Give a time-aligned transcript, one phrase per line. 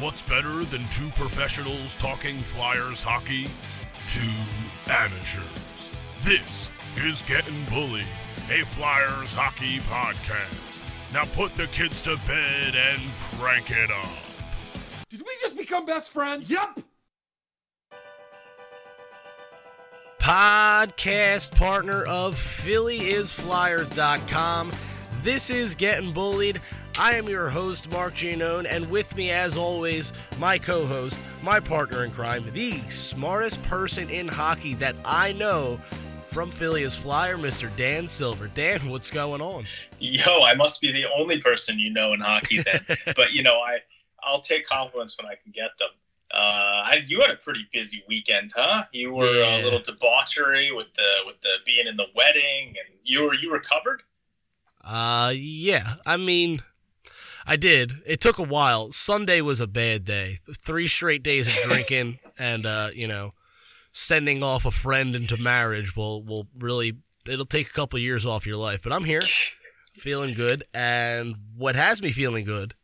[0.00, 3.46] what's better than two professionals talking Flyers hockey?
[4.06, 4.22] Two
[4.86, 5.90] amateurs.
[6.22, 8.06] This is Getting Bullied,
[8.50, 10.80] a Flyers hockey podcast.
[11.12, 14.08] Now put the kids to bed and crank it up.
[15.10, 16.50] Did we just become best friends?
[16.50, 16.80] Yep.
[20.20, 24.70] podcast partner of PhillyIsFlyer.com.
[25.22, 26.60] This is Getting Bullied.
[27.00, 31.58] I am your host, Mark Giannone, and with me, as always, my co host, my
[31.58, 35.76] partner in crime, the smartest person in hockey that I know
[36.26, 37.74] from Philly is Flyer, Mr.
[37.78, 38.48] Dan Silver.
[38.48, 39.64] Dan, what's going on?
[39.98, 42.84] Yo, I must be the only person you know in hockey then.
[43.16, 43.78] but, you know, I,
[44.22, 45.88] I'll take compliments when I can get them.
[46.34, 46.36] Uh,
[46.84, 48.84] I, you had a pretty busy weekend, huh?
[48.92, 49.56] You were Yeah.
[49.56, 53.50] a little debauchery with the with the being in the wedding, and you were you
[53.50, 54.02] recovered.
[54.84, 55.94] Uh, yeah.
[56.06, 56.62] I mean,
[57.50, 57.94] I did.
[58.06, 58.92] It took a while.
[58.92, 60.38] Sunday was a bad day.
[60.60, 63.32] Three straight days of drinking and, uh, you know,
[63.90, 68.46] sending off a friend into marriage will, will really, it'll take a couple years off
[68.46, 68.82] your life.
[68.84, 69.22] But I'm here,
[69.94, 70.62] feeling good.
[70.72, 72.76] And what has me feeling good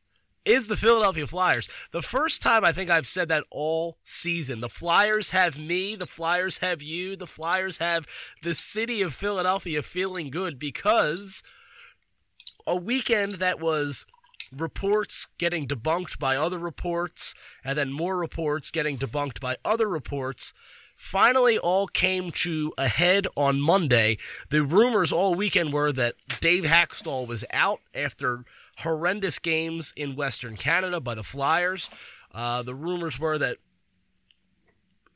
[0.44, 1.69] is the Philadelphia Flyers.
[1.92, 4.59] The first time I think I've said that all season.
[4.59, 8.05] The Flyers have me, the Flyers have you, the Flyers have
[8.42, 11.44] the city of Philadelphia feeling good because
[12.67, 14.05] a weekend that was
[14.56, 20.52] reports getting debunked by other reports and then more reports getting debunked by other reports
[20.96, 24.18] finally all came to a head on Monday.
[24.50, 28.44] The rumors all weekend were that Dave Hakstol was out after
[28.78, 31.88] horrendous games in Western Canada by the Flyers.
[32.34, 33.58] Uh, the rumors were that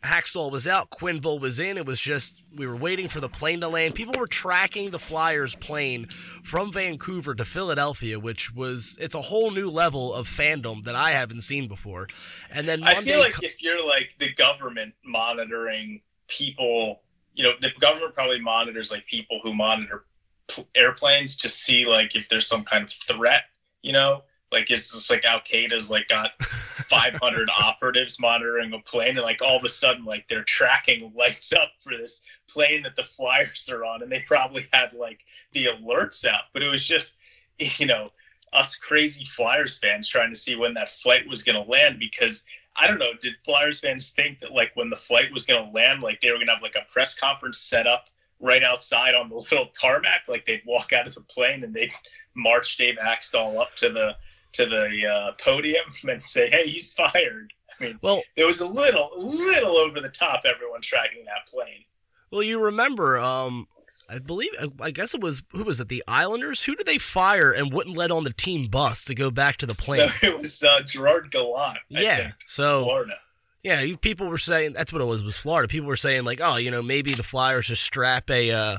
[0.02, 1.76] Hakstol was out, Quenneville was in.
[1.76, 3.94] It was just we were waiting for the plane to land.
[3.94, 6.06] People were tracking the Flyers plane
[6.42, 11.10] from Vancouver to Philadelphia, which was it's a whole new level of fandom that I
[11.10, 12.08] haven't seen before.
[12.50, 17.02] And then I feel like co- if you're like the government monitoring people,
[17.34, 20.06] you know, the government probably monitors like people who monitor
[20.48, 23.42] pl- airplanes to see like if there's some kind of threat,
[23.82, 24.22] you know,
[24.52, 29.42] like it's just like Al Qaeda's like got 500 operatives monitoring a plane, and like
[29.42, 33.68] all of a sudden like they're tracking lights up for this plane that the Flyers
[33.70, 37.16] are on, and they probably had like the alerts out, but it was just,
[37.58, 38.08] you know,
[38.52, 42.44] us crazy Flyers fans trying to see when that flight was going to land because
[42.76, 45.70] I don't know, did Flyers fans think that like when the flight was going to
[45.70, 48.06] land, like they were going to have like a press conference set up
[48.40, 51.92] right outside on the little tarmac, like they'd walk out of the plane and they'd
[52.34, 54.16] march Dave Hakstol up to the
[54.52, 58.66] to the uh, podium and say, "Hey, he's fired." I mean, well, it was a
[58.66, 60.42] little little over the top.
[60.44, 61.84] Everyone tracking that plane.
[62.30, 63.68] well, you remember, um,
[64.08, 64.50] I believe,
[64.80, 65.88] I guess it was who was it?
[65.88, 66.64] The Islanders.
[66.64, 69.66] Who did they fire and wouldn't let on the team bus to go back to
[69.66, 70.08] the plane?
[70.08, 71.78] So it was uh, Gerard Gallant.
[71.94, 72.16] I yeah.
[72.16, 73.14] think, So Florida.
[73.62, 75.22] Yeah, you, people were saying that's what it was.
[75.22, 75.68] Was Florida?
[75.68, 78.78] People were saying like, oh, you know, maybe the Flyers just strap a, uh,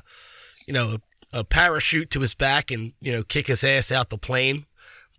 [0.68, 0.98] you know,
[1.34, 4.66] a, a parachute to his back and you know kick his ass out the plane.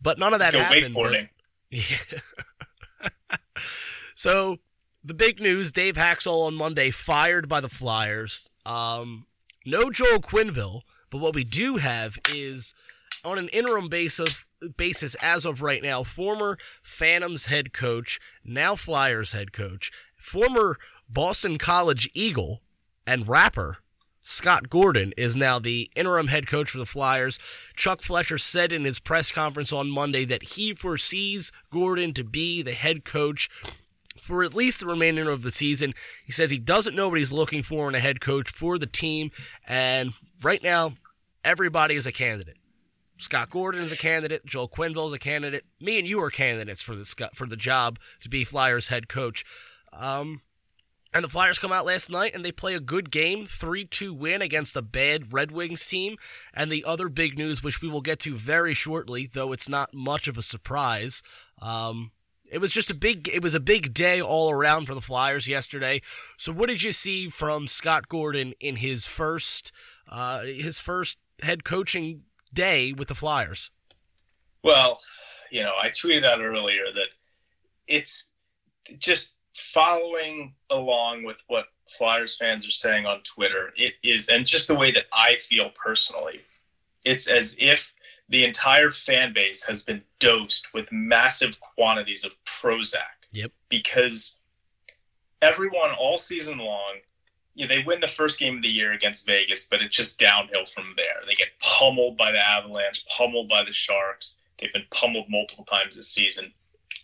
[0.03, 0.95] But none of that happened.
[0.95, 1.29] but-
[1.71, 2.19] yeah.
[4.15, 4.59] so
[5.03, 8.49] the big news: Dave Hakstol on Monday fired by the Flyers.
[8.67, 9.27] Um,
[9.65, 12.75] no Joel Quenneville, but what we do have is
[13.25, 14.45] on an interim basis
[14.77, 21.59] basis as of right now, former Phantoms head coach, now Flyers head coach, former Boston
[21.59, 22.61] College Eagle
[23.07, 23.79] and rapper
[24.23, 27.39] Scott Gordon is now the interim head coach for the Flyers.
[27.77, 32.63] Chuck Fletcher said in his press conference on Monday that he foresees Gordon to be
[32.63, 33.51] the head coach
[34.21, 35.93] for at least the remainder of the season.
[36.25, 38.87] He said he doesn't know what he's looking for in a head coach for the
[38.87, 39.33] team,
[39.67, 40.13] and
[40.43, 40.93] right now,
[41.45, 42.59] everybody is a candidate.
[43.17, 44.45] Scott Gordon is a candidate.
[44.47, 45.65] Joel Quenneville is a candidate.
[45.81, 49.45] Me and you are candidates for the for the job to be Flyers head coach.
[49.93, 50.43] Um,
[51.15, 54.15] and the Flyers come out last night and they play a good game, 3 2
[54.15, 56.17] win against a bad Red Wings team.
[56.55, 59.93] And the other big news, which we will get to very shortly, though it's not
[59.93, 61.23] much of a surprise,
[61.61, 62.13] um,
[62.51, 65.49] it was just a big it was a big day all around for the Flyers
[65.49, 66.01] yesterday.
[66.37, 69.73] So what did you see from Scott Gordon in his first
[70.09, 72.23] uh, his first head coaching
[72.53, 73.71] day with the Flyers?
[74.63, 75.01] Well,
[75.51, 77.09] you know, I tweeted out earlier that
[77.89, 78.33] it's
[78.99, 83.73] just following along with what Flyers fans are saying on Twitter.
[83.77, 86.41] It is, and just the way that I feel personally,
[87.05, 87.93] it's as if
[88.29, 93.27] the entire fan base has been dosed with massive quantities of Prozac.
[93.33, 93.51] Yep.
[93.69, 94.41] Because
[95.43, 96.97] everyone all season long,
[97.55, 100.19] you know, they win the first game of the year against Vegas, but it's just
[100.19, 101.21] downhill from there.
[101.27, 104.41] They get pummeled by the Avalanche, pummeled by the Sharks.
[104.59, 106.53] They've been pummeled multiple times this season.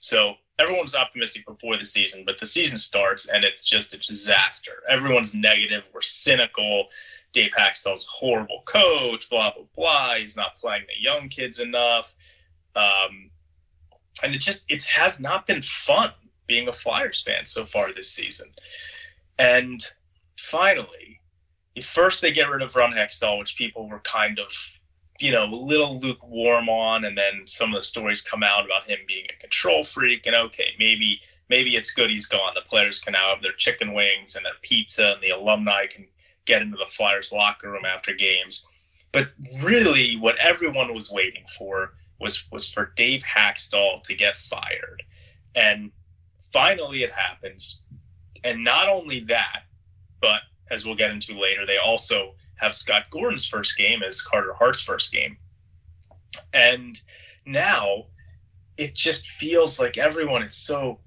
[0.01, 4.83] So everyone's optimistic before the season, but the season starts and it's just a disaster.
[4.89, 5.85] Everyone's negative.
[5.93, 6.89] We're cynical.
[7.33, 9.29] Dave Hakstol's a horrible coach.
[9.31, 10.15] Blah blah blah.
[10.17, 12.15] He's not playing the young kids enough.
[12.75, 13.31] Um,
[14.23, 16.11] and it just it has not been fun
[16.47, 18.49] being a Flyers fan so far this season.
[19.39, 19.81] And
[20.37, 21.21] finally,
[21.83, 24.51] first they get rid of Ron Hextall, which people were kind of
[25.19, 28.89] you know, a little lukewarm on, and then some of the stories come out about
[28.89, 30.27] him being a control freak.
[30.27, 32.53] And okay, maybe maybe it's good he's gone.
[32.55, 36.07] The players can now have their chicken wings and their pizza, and the alumni can
[36.45, 38.65] get into the Flyers locker room after games.
[39.11, 39.31] But
[39.63, 45.03] really, what everyone was waiting for was was for Dave Hakstol to get fired,
[45.55, 45.91] and
[46.53, 47.83] finally it happens.
[48.45, 49.65] And not only that,
[50.21, 54.53] but as we'll get into later, they also have Scott Gordon's first game as Carter
[54.55, 55.37] Hart's first game.
[56.53, 57.01] And
[57.47, 58.07] now
[58.77, 60.99] it just feels like everyone is so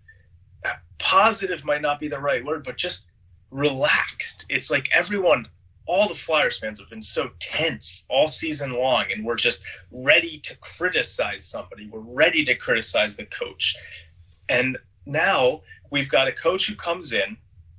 [0.65, 3.11] uh, positive might not be the right word, but just
[3.51, 4.45] relaxed.
[4.49, 5.47] It's like everyone,
[5.85, 9.61] all the Flyers fans have been so tense all season long, and we're just
[9.91, 11.87] ready to criticize somebody.
[11.87, 13.75] We're ready to criticize the coach.
[14.49, 17.37] And now we've got a coach who comes in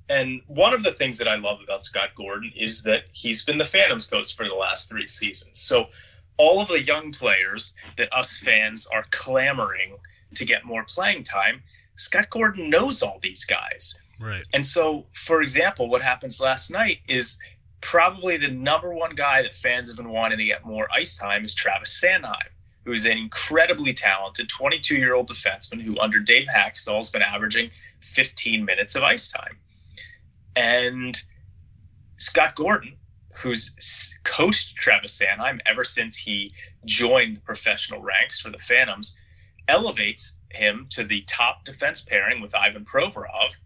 [0.08, 3.58] and one of the things that I love about Scott Gordon is that he's been
[3.58, 5.60] the Phantoms coach for the last three seasons.
[5.60, 5.86] So
[6.36, 9.96] all of the young players that us fans are clamoring
[10.34, 11.62] to get more playing time,
[11.96, 13.98] Scott Gordon knows all these guys.
[14.20, 14.46] Right.
[14.52, 17.38] And so, for example, what happens last night is
[17.80, 21.44] probably the number one guy that fans have been wanting to get more ice time
[21.44, 22.48] is Travis Sanheim,
[22.84, 27.22] who is an incredibly talented 22 year old defenseman who, under Dave Hakstol, has been
[27.22, 27.70] averaging
[28.00, 29.56] 15 minutes of ice time.
[30.56, 31.20] And
[32.16, 32.96] Scott Gordon,
[33.36, 36.52] who's coached Travis Sanheim ever since he
[36.84, 39.18] joined the professional ranks for the Phantoms,
[39.68, 43.56] elevates him to the top defense pairing with Ivan Provorov.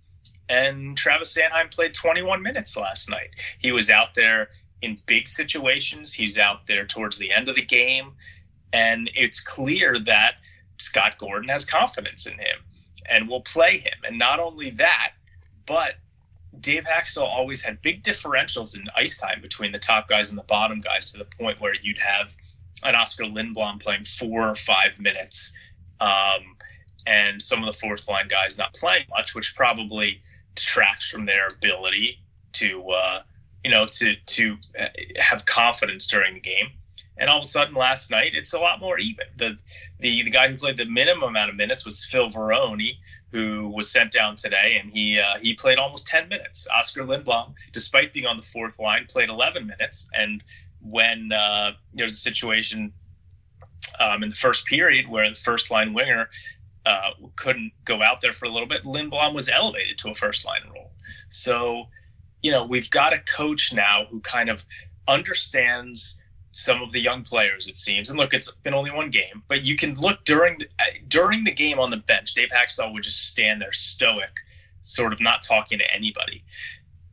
[0.49, 3.31] And Travis Sanheim played 21 minutes last night.
[3.59, 4.51] He was out there
[4.83, 6.13] in big situations.
[6.13, 8.13] He's out there towards the end of the game.
[8.73, 10.35] And it's clear that
[10.79, 12.59] Scott Gordon has confidence in him
[13.09, 13.95] and will play him.
[14.07, 15.13] And not only that,
[15.67, 15.95] but
[16.61, 20.45] Dave Hakstol always had big differentials in ice time between the top guys and the
[20.45, 22.35] bottom guys to the point where you'd have
[22.85, 25.53] an Oscar Lindblom playing four or five minutes,
[26.01, 26.57] um,
[27.07, 30.21] and some of the fourth line guys not playing much, which probably
[30.55, 32.19] detracts from their ability
[32.53, 33.23] to, uh,
[33.65, 34.87] you know, to to uh,
[35.19, 36.69] have confidence during the game.
[37.19, 39.25] And all of a sudden, last night, it's a lot more even.
[39.37, 39.59] The
[40.01, 42.93] the the guy who played the minimum amount of minutes was Phil Varone,
[43.37, 46.67] who was sent down today, and he uh, he played almost 10 minutes.
[46.75, 50.09] Oscar Lindblom, despite being on the fourth line, played 11 minutes.
[50.15, 50.43] And
[50.81, 52.95] when uh, there's a situation
[54.01, 56.31] um, in the first period where the first line winger
[56.87, 60.47] uh, couldn't go out there for a little bit, Lindblom was elevated to a first
[60.47, 60.93] line role.
[61.29, 61.89] So,
[62.41, 64.65] you know, we've got a coach now who kind of
[65.09, 66.17] understands
[66.57, 68.09] some of the young players, it seems.
[68.09, 70.67] And look, it's been only one game, but you can look during the,
[71.07, 72.33] during the game on the bench.
[72.33, 74.39] Dave Hakstol would just stand there stoic,
[74.81, 76.43] sort of not talking to anybody.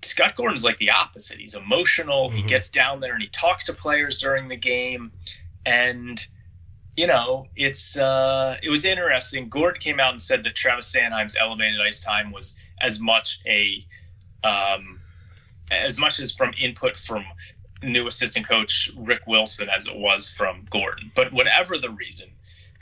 [0.02, 1.40] Scott Gordon's like the opposite.
[1.40, 2.30] He's emotional.
[2.30, 2.38] Mm-hmm.
[2.38, 5.12] He gets down there and he talks to players during the game,
[5.66, 6.26] and
[6.96, 9.50] you know it's uh, it was interesting.
[9.50, 13.86] Gordon came out and said that Travis Sanheim's elevated ice time was as much a
[14.46, 15.02] um,
[15.70, 17.26] as much as from input from
[17.84, 21.12] new assistant coach Rick Wilson as it was from Gordon.
[21.16, 22.30] But whatever the reason,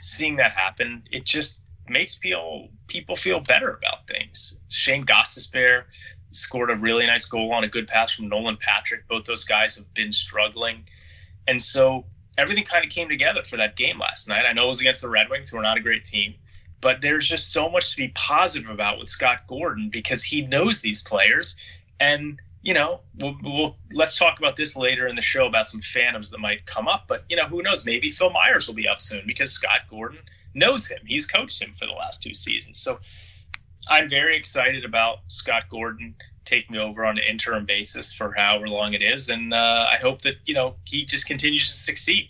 [0.00, 4.58] seeing that happen, it just makes people people feel better about things.
[4.70, 5.84] Shane Gostisbehere
[6.32, 9.06] scored a really nice goal on a good pass from Nolan Patrick.
[9.08, 10.84] Both those guys have been struggling,
[11.46, 12.06] and so
[12.38, 14.46] everything kind of came together for that game last night.
[14.46, 16.34] I know it was against the Red Wings, who are not a great team,
[16.80, 20.80] but there's just so much to be positive about with Scott Gordon because he knows
[20.80, 21.56] these players
[22.00, 25.80] and you know, we'll, we'll, let's talk about this later in the show about some
[25.80, 27.04] phantoms that might come up.
[27.08, 27.84] But you know, who knows?
[27.84, 30.20] Maybe Phil Myers will be up soon because Scott Gordon
[30.54, 31.00] knows him.
[31.04, 32.78] He's coached him for the last two seasons.
[32.78, 33.00] So
[33.88, 36.14] I'm very excited about Scott Gordon
[36.44, 40.22] taking over on an interim basis for however long it is, and uh, I hope
[40.22, 42.28] that you know he just continues to succeed.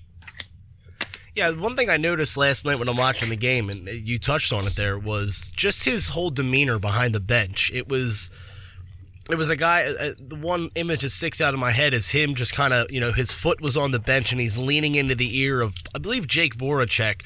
[1.34, 4.52] Yeah, one thing I noticed last night when I'm watching the game, and you touched
[4.52, 7.70] on it there, was just his whole demeanor behind the bench.
[7.72, 8.30] It was
[9.32, 9.86] it was a guy.
[9.86, 12.74] Uh, uh, the one image that sticks out of my head is him just kind
[12.74, 15.60] of, you know, his foot was on the bench and he's leaning into the ear
[15.60, 17.24] of, I believe, Jake Voracek,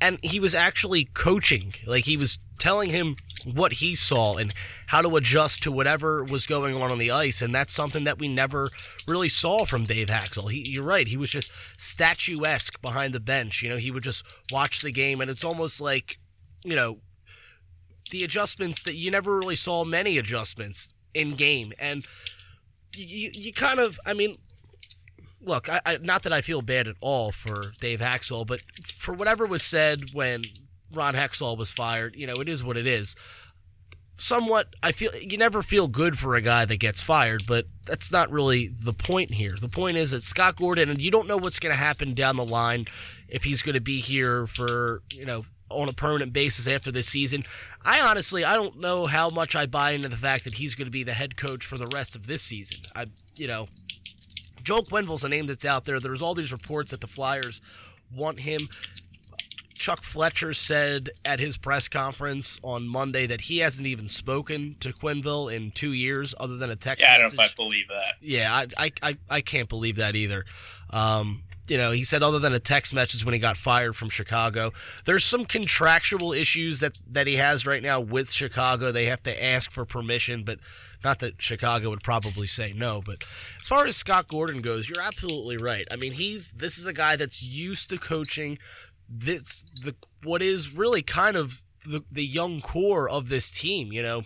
[0.00, 1.74] and he was actually coaching.
[1.86, 3.16] Like he was telling him
[3.54, 4.54] what he saw and
[4.86, 8.18] how to adjust to whatever was going on on the ice, and that's something that
[8.18, 8.68] we never
[9.06, 10.50] really saw from Dave Hakstol.
[10.50, 11.06] He, you're right.
[11.06, 13.62] He was just statuesque behind the bench.
[13.62, 16.18] You know, he would just watch the game, and it's almost like,
[16.64, 16.98] you know
[18.10, 22.04] the adjustments that you never really saw many adjustments in game, and
[22.96, 24.34] you you kind of I mean.
[25.44, 29.12] Look, I, I, not that I feel bad at all for Dave Hakstol, but for
[29.12, 30.42] whatever was said when
[30.92, 33.16] Ron Hextall was fired, you know, it is what it is
[34.22, 38.12] somewhat I feel you never feel good for a guy that gets fired, but that's
[38.12, 39.52] not really the point here.
[39.60, 42.36] The point is that Scott Gordon and you don't know what's going to happen down
[42.36, 42.84] the line
[43.28, 45.40] if he's going to be here for, you know,
[45.72, 47.42] on a permanent basis after this season.
[47.84, 50.86] I honestly I don't know how much I buy into the fact that he's going
[50.86, 52.82] to be the head coach for the rest of this season.
[52.94, 53.68] I you know,
[54.62, 55.98] Joel Quenneville's a name that's out there.
[55.98, 57.60] There's all these reports that the Flyers
[58.14, 58.60] want him.
[59.74, 64.90] Chuck Fletcher said at his press conference on Monday that he hasn't even spoken to
[64.92, 67.02] Quenneville in two years, other than a text.
[67.02, 68.14] Yeah, I don't know if I believe that.
[68.20, 70.44] Yeah, I, I, I can't believe that either.
[70.90, 74.10] Um, you know, he said other than a text message when he got fired from
[74.10, 74.72] Chicago.
[75.04, 78.90] There's some contractual issues that that he has right now with Chicago.
[78.90, 80.58] They have to ask for permission, but
[81.04, 83.02] not that Chicago would probably say no.
[83.04, 83.24] But
[83.60, 85.84] as far as Scott Gordon goes, you're absolutely right.
[85.92, 88.58] I mean, he's this is a guy that's used to coaching
[89.08, 93.92] this the what is really kind of the the young core of this team.
[93.92, 94.22] You know,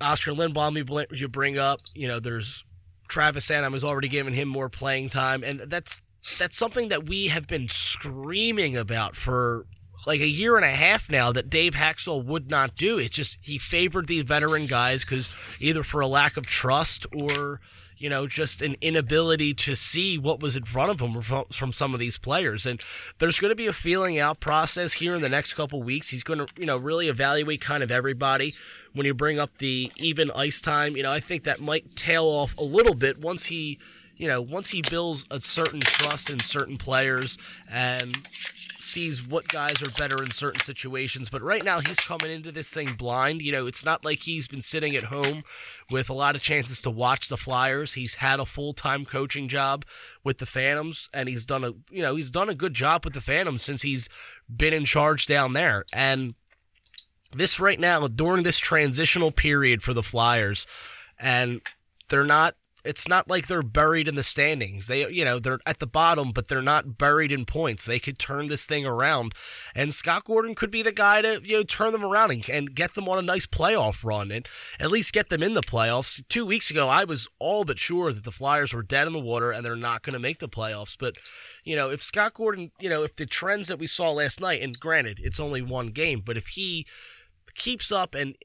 [0.00, 1.80] Oscar Lindblom you bring up.
[1.94, 2.64] You know, there's
[3.10, 6.00] Travis Sanheim has already given him more playing time, and that's
[6.38, 9.66] that's something that we have been screaming about for
[10.06, 12.98] like a year and a half now that Dave Hakstol would not do.
[12.98, 17.60] It's just he favored the veteran guys because either for a lack of trust or
[18.00, 21.92] you know, just an inability to see what was in front of him from some
[21.92, 22.64] of these players.
[22.64, 22.82] And
[23.18, 26.08] there's going to be a feeling out process here in the next couple weeks.
[26.08, 28.54] He's going to, you know, really evaluate kind of everybody.
[28.92, 32.24] When you bring up the even ice time, you know, I think that might tail
[32.24, 33.78] off a little bit once he,
[34.16, 37.38] you know, once he builds a certain trust in certain players
[37.70, 38.16] and
[38.80, 41.28] sees what guys are better in certain situations.
[41.28, 43.42] But right now, he's coming into this thing blind.
[43.42, 45.44] You know, it's not like he's been sitting at home
[45.90, 47.94] with a lot of chances to watch the Flyers.
[47.94, 49.84] He's had a full time coaching job
[50.24, 53.14] with the Phantoms, and he's done a you know he's done a good job with
[53.14, 54.08] the Phantoms since he's
[54.54, 55.84] been in charge down there.
[55.92, 56.34] And
[57.32, 60.66] this right now during this transitional period for the Flyers,
[61.18, 61.60] and
[62.08, 64.86] they're not it's not like they're buried in the standings.
[64.86, 67.84] They, you know, they're at the bottom, but they're not buried in points.
[67.84, 69.34] They could turn this thing around,
[69.74, 72.74] and Scott Gordon could be the guy to, you know, turn them around and, and
[72.74, 76.26] get them on a nice playoff run and at least get them in the playoffs.
[76.28, 79.18] Two weeks ago, I was all but sure that the Flyers were dead in the
[79.18, 80.96] water and they're not going to make the playoffs.
[80.98, 81.16] But,
[81.64, 84.62] you know, if Scott Gordon, you know, if the trends that we saw last night,
[84.62, 86.86] and granted, it's only one game, but if he
[87.60, 88.36] keeps up and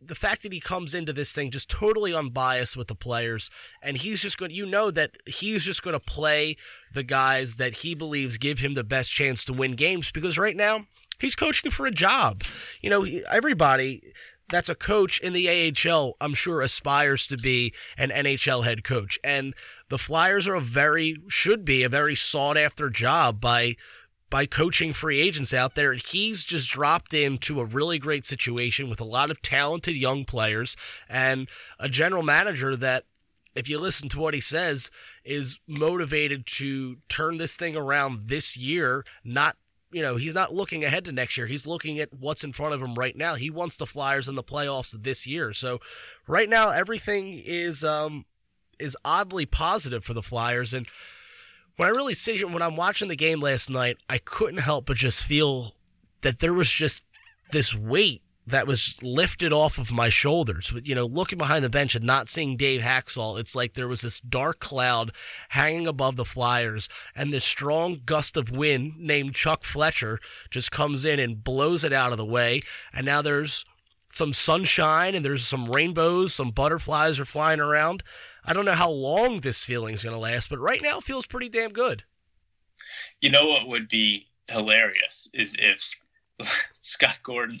[0.00, 3.50] the fact that he comes into this thing just totally unbiased with the players
[3.82, 6.56] and he's just going to you know that he's just going to play
[6.94, 10.56] the guys that he believes give him the best chance to win games because right
[10.56, 10.86] now
[11.18, 12.44] he's coaching for a job.
[12.80, 14.02] You know everybody
[14.48, 19.18] that's a coach in the AHL I'm sure aspires to be an NHL head coach
[19.24, 19.54] and
[19.88, 23.76] the Flyers are a very should be a very sought after job by
[24.30, 25.94] by coaching free agents out there.
[25.94, 30.76] He's just dropped into a really great situation with a lot of talented young players
[31.08, 33.04] and a general manager that,
[33.54, 34.90] if you listen to what he says,
[35.24, 39.56] is motivated to turn this thing around this year, not
[39.90, 41.46] you know, he's not looking ahead to next year.
[41.46, 43.36] He's looking at what's in front of him right now.
[43.36, 45.54] He wants the Flyers in the playoffs this year.
[45.54, 45.78] So
[46.26, 48.26] right now everything is um
[48.78, 50.86] is oddly positive for the Flyers and
[51.78, 54.86] when I really sit here, when I'm watching the game last night, I couldn't help
[54.86, 55.74] but just feel
[56.22, 57.04] that there was just
[57.52, 60.72] this weight that was lifted off of my shoulders.
[60.72, 63.86] But, you know, looking behind the bench and not seeing Dave Hakstol, it's like there
[63.86, 65.12] was this dark cloud
[65.50, 70.18] hanging above the Flyers, and this strong gust of wind named Chuck Fletcher
[70.50, 72.60] just comes in and blows it out of the way.
[72.92, 73.64] And now there's
[74.10, 78.02] some sunshine and there's some rainbows, some butterflies are flying around.
[78.48, 81.04] I don't know how long this feeling is going to last, but right now it
[81.04, 82.04] feels pretty damn good.
[83.20, 85.92] You know what would be hilarious is if
[86.78, 87.58] Scott Gordon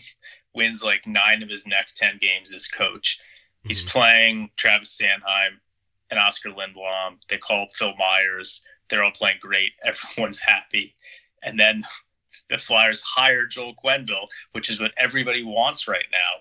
[0.54, 3.18] wins like nine of his next 10 games as coach.
[3.64, 3.90] He's mm-hmm.
[3.90, 5.58] playing Travis Sanheim
[6.10, 7.16] and Oscar Lindblom.
[7.28, 8.62] They call Phil Myers.
[8.88, 9.72] They're all playing great.
[9.84, 10.94] Everyone's happy.
[11.42, 11.82] And then
[12.48, 16.40] the Flyers hire Joel Quenneville, which is what everybody wants right now.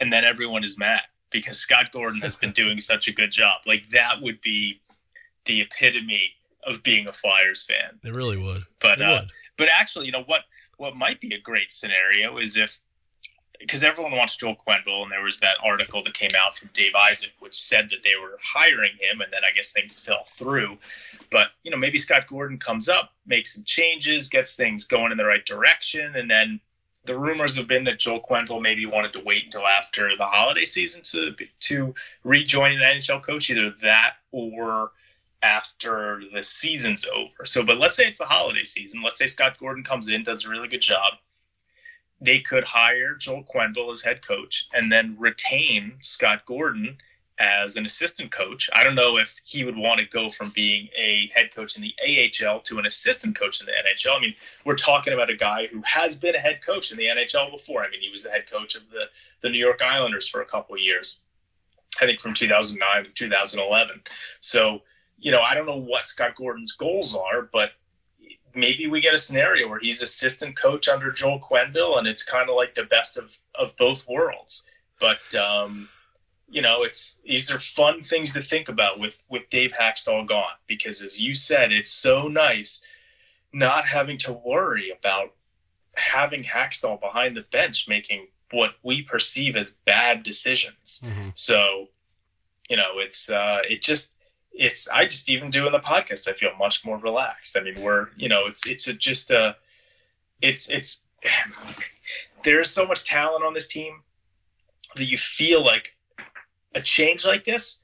[0.00, 3.60] And then everyone is mad because Scott Gordon has been doing such a good job.
[3.66, 4.80] Like that would be
[5.44, 6.32] the epitome
[6.64, 7.98] of being a Flyers fan.
[8.04, 8.64] It really would.
[8.80, 9.30] But uh, would.
[9.56, 10.42] but actually, you know what
[10.76, 12.78] what might be a great scenario is if
[13.58, 16.94] because everyone wants Joel Quenneville, and there was that article that came out from Dave
[16.94, 20.78] Isaac, which said that they were hiring him, and then I guess things fell through.
[21.30, 25.18] But you know, maybe Scott Gordon comes up, makes some changes, gets things going in
[25.18, 26.60] the right direction, and then
[27.04, 30.64] the rumors have been that Joel Quenneville maybe wanted to wait until after the holiday
[30.64, 34.92] season to to rejoin an NHL coach, either that or
[35.42, 37.44] after the season's over.
[37.44, 39.02] So, but let's say it's the holiday season.
[39.02, 41.14] Let's say Scott Gordon comes in, does a really good job.
[42.20, 46.96] They could hire Joel Quenneville as head coach and then retain Scott Gordon
[47.38, 48.68] as an assistant coach.
[48.72, 51.82] I don't know if he would want to go from being a head coach in
[51.82, 54.16] the AHL to an assistant coach in the NHL.
[54.16, 57.06] I mean, we're talking about a guy who has been a head coach in the
[57.06, 57.84] NHL before.
[57.84, 59.04] I mean, he was the head coach of the,
[59.40, 61.20] the New York Islanders for a couple of years,
[62.00, 64.02] I think from 2009 to 2011.
[64.40, 64.82] So,
[65.18, 67.70] you know, I don't know what Scott Gordon's goals are, but
[68.54, 72.48] maybe we get a scenario where he's assistant coach under Joel Quenneville and it's kind
[72.48, 74.66] of like the best of, of both worlds.
[74.98, 75.88] But, um,
[76.50, 80.56] you know, it's these are fun things to think about with with Dave Hakstol gone
[80.66, 82.82] because, as you said, it's so nice
[83.52, 85.34] not having to worry about
[85.94, 91.02] having Hakstol behind the bench making what we perceive as bad decisions.
[91.04, 91.30] Mm-hmm.
[91.34, 91.88] So,
[92.70, 94.16] you know, it's uh, it just
[94.52, 97.56] it's I just even doing the podcast, I feel much more relaxed.
[97.58, 99.56] I mean, we're you know, it's it's a, just a
[100.40, 101.06] it's it's
[102.42, 104.02] there's so much talent on this team
[104.96, 105.94] that you feel like
[106.74, 107.82] a change like this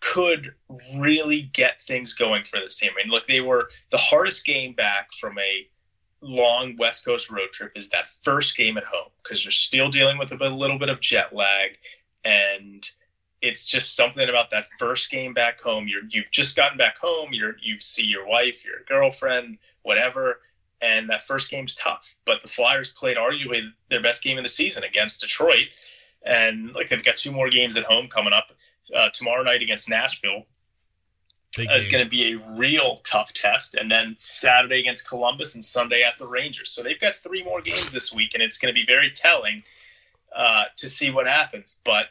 [0.00, 0.54] could
[0.98, 2.90] really get things going for this team.
[2.94, 5.68] I mean, look, they were the hardest game back from a
[6.22, 10.18] long West Coast road trip is that first game at home because you're still dealing
[10.18, 11.78] with a, little bit of jet lag
[12.24, 12.90] and
[13.42, 15.88] it's just something about that first game back home.
[15.88, 17.30] You're you've just gotten back home.
[17.32, 20.40] You're you see your wife, your girlfriend, whatever,
[20.82, 22.16] and that first game's tough.
[22.26, 25.68] But the Flyers played arguably their best game of the season against Detroit,
[26.22, 28.52] and like they've got two more games at home coming up
[28.94, 30.44] uh, tomorrow night against Nashville.
[31.74, 36.02] It's going to be a real tough test, and then Saturday against Columbus and Sunday
[36.02, 36.70] at the Rangers.
[36.70, 39.62] So they've got three more games this week, and it's going to be very telling
[40.34, 41.80] uh, to see what happens.
[41.84, 42.06] But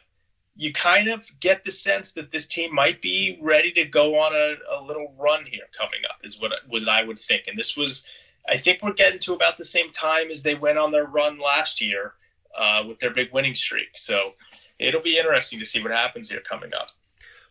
[0.56, 4.34] you kind of get the sense that this team might be ready to go on
[4.34, 7.46] a, a little run here coming up, is what was I would think.
[7.46, 8.06] And this was,
[8.46, 11.38] I think, we're getting to about the same time as they went on their run
[11.38, 12.12] last year
[12.58, 13.88] uh, with their big winning streak.
[13.94, 14.34] So
[14.78, 16.90] it'll be interesting to see what happens here coming up.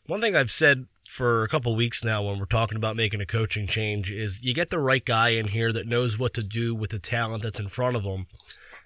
[0.05, 3.27] One thing I've said for a couple weeks now when we're talking about making a
[3.27, 6.73] coaching change is you get the right guy in here that knows what to do
[6.73, 8.25] with the talent that's in front of them,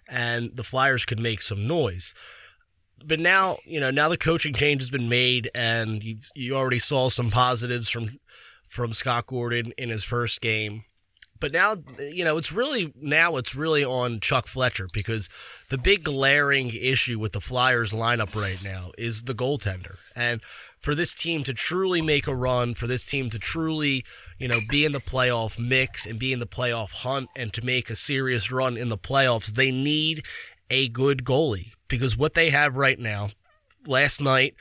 [0.09, 2.13] and the Flyers could make some noise.
[3.05, 6.79] But now, you know, now the coaching change has been made, and you you already
[6.79, 8.19] saw some positives from
[8.67, 10.83] from Scott Gordon in his first game.
[11.43, 15.27] But now, you know, it's really now it's really on Chuck Fletcher because
[15.67, 19.97] the big glaring issue with the Flyers lineup right now is the goaltender.
[20.15, 20.39] And
[20.79, 24.05] for this team to truly make a run, for this team to truly,
[24.39, 27.65] you know, be in the playoff mix and be in the playoff hunt and to
[27.65, 30.25] make a serious run in the playoffs, they need
[30.69, 33.31] a good goalie because what they have right now,
[33.85, 34.55] last night,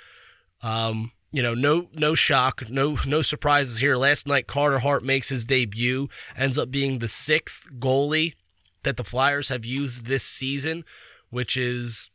[0.62, 3.97] um, you know, no no shock, no no surprises here.
[3.97, 8.35] Last night, Carter Hart makes his debut, ends up being the sixth goalie
[8.83, 10.85] that the Flyers have used this season,
[11.31, 12.11] which is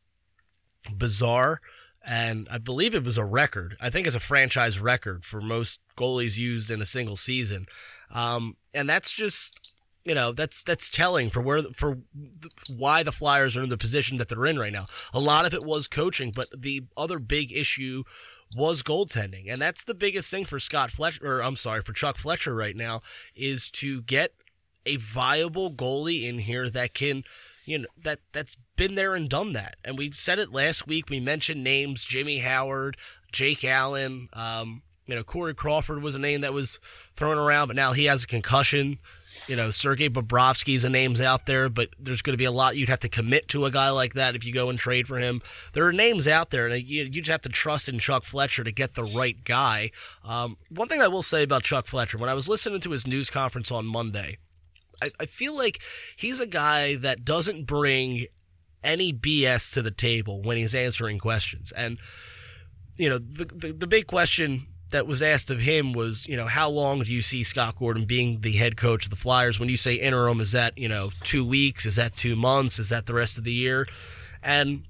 [0.96, 1.60] bizarre.
[2.06, 3.76] And I believe it was a record.
[3.82, 7.66] I think it's a franchise record for most goalies used in a single season.
[8.12, 9.74] Um, and that's just,
[10.06, 11.98] you know, that's that's telling for where for
[12.70, 14.86] why the Flyers are in the position that they're in right now.
[15.12, 18.04] A lot of it was coaching, but the other big issue
[18.56, 19.52] was goaltending.
[19.52, 22.76] And that's the biggest thing for Scott Fletcher, or I'm sorry, for Chuck Fletcher right
[22.76, 23.02] now,
[23.36, 24.34] is to get
[24.86, 27.24] a viable goalie in here that can,
[27.66, 29.76] you know, that that's been there and done that.
[29.84, 31.10] And we've said it last week.
[31.10, 32.98] We mentioned names: Jimmy Howard,
[33.32, 34.30] Jake Allen.
[34.34, 36.80] Um, you know, Corey Crawford was a name that was
[37.16, 39.00] thrown around, but now he has a concussion.
[39.48, 42.76] You know, Sergei Bobrovsky's a name's out there, but there's going to be a lot
[42.76, 45.18] you'd have to commit to a guy like that if you go and trade for
[45.18, 45.42] him.
[45.72, 48.66] There are names out there, and you, you just have to trust in Chuck Fletcher
[48.66, 49.92] to get the right guy.
[50.26, 53.08] Um, one thing I will say about Chuck Fletcher, when I was listening to his
[53.08, 54.40] news conference on Monday,
[55.02, 55.80] I, I feel like
[56.18, 58.26] he's a guy that doesn't bring
[58.84, 61.72] any BS to the table when he's answering questions.
[61.72, 61.98] And,
[62.98, 66.46] you know, the, the, the big question that was asked of him was, you know,
[66.46, 69.60] how long do you see Scott Gordon being the head coach of the Flyers?
[69.60, 71.86] When you say interim, is that, you know, two weeks?
[71.86, 72.80] Is that two months?
[72.80, 73.88] Is that the rest of the year?
[74.42, 74.84] And,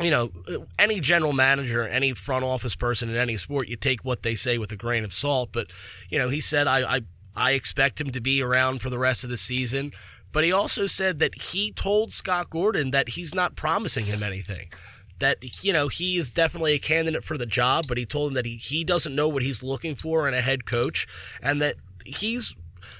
[0.00, 0.30] you know,
[0.78, 4.56] any general manager, any front office person in any sport, you take what they say
[4.56, 5.50] with a grain of salt.
[5.52, 5.66] But,
[6.08, 7.00] you know, he said, I, I,
[7.34, 9.92] I expect him to be around for the rest of the season.
[10.30, 14.70] But he also said that he told Scott Gordon that he's not promising him anything
[15.22, 18.34] that you know he is definitely a candidate for the job, but he told him
[18.34, 21.06] that he, he doesn't know what he's looking for in a head coach,
[21.40, 22.56] and that he's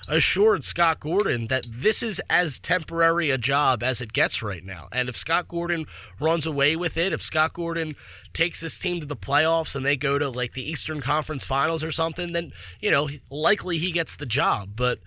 [0.09, 4.89] assured Scott Gordon that this is as temporary a job as it gets right now.
[4.93, 5.87] And if Scott Gordon
[6.21, 7.95] runs away with it, if Scott Gordon
[8.33, 11.85] takes this team to the playoffs and they go to like the Eastern Conference Finals
[11.85, 14.71] or something, then, you know, likely he gets the job.
[14.77, 14.99] But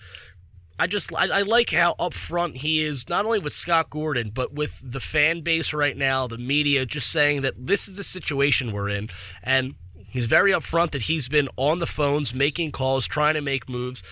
[0.77, 4.53] I just I, I, like how upfront he is, not only with Scott Gordon, but
[4.53, 8.73] with the fan base right now, the media, just saying that this is the situation
[8.73, 9.09] we're in,
[9.41, 9.75] and
[10.09, 14.03] he's very upfront that he's been on the phones, making calls, trying to make moves.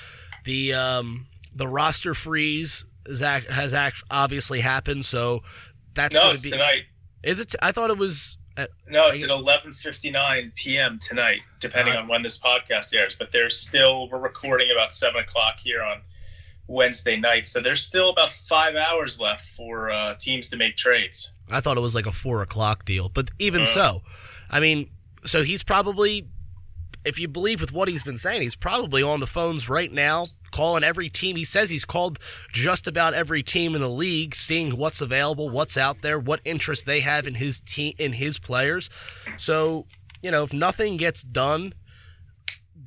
[0.45, 3.73] The um, the roster freeze is, has
[4.09, 5.41] obviously happened, so
[5.93, 6.83] that's no, it's be, tonight.
[7.23, 7.49] Is it?
[7.49, 8.37] T- I thought it was.
[8.55, 10.99] At, no, it's at eleven fifty nine p.m.
[10.99, 13.15] tonight, depending uh, on when this podcast airs.
[13.15, 16.01] But there's still we're recording about seven o'clock here on
[16.67, 17.45] Wednesday night.
[17.45, 21.33] So there's still about five hours left for uh, teams to make trades.
[21.49, 24.01] I thought it was like a four o'clock deal, but even uh, so,
[24.49, 24.89] I mean,
[25.25, 26.27] so he's probably,
[27.05, 30.25] if you believe with what he's been saying, he's probably on the phones right now,
[30.51, 31.35] calling every team.
[31.35, 32.17] He says he's called
[32.51, 36.85] just about every team in the league, seeing what's available, what's out there, what interest
[36.85, 38.89] they have in his team, in his players.
[39.37, 39.85] So
[40.23, 41.73] you know, if nothing gets done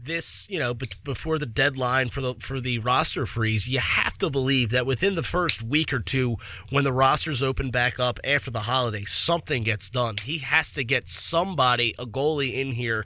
[0.06, 4.30] this, you know, before the deadline for the for the roster freeze, you have to
[4.30, 6.36] believe that within the first week or two,
[6.70, 10.14] when the rosters open back up after the holiday, something gets done.
[10.22, 13.04] He has to get somebody, a goalie, in here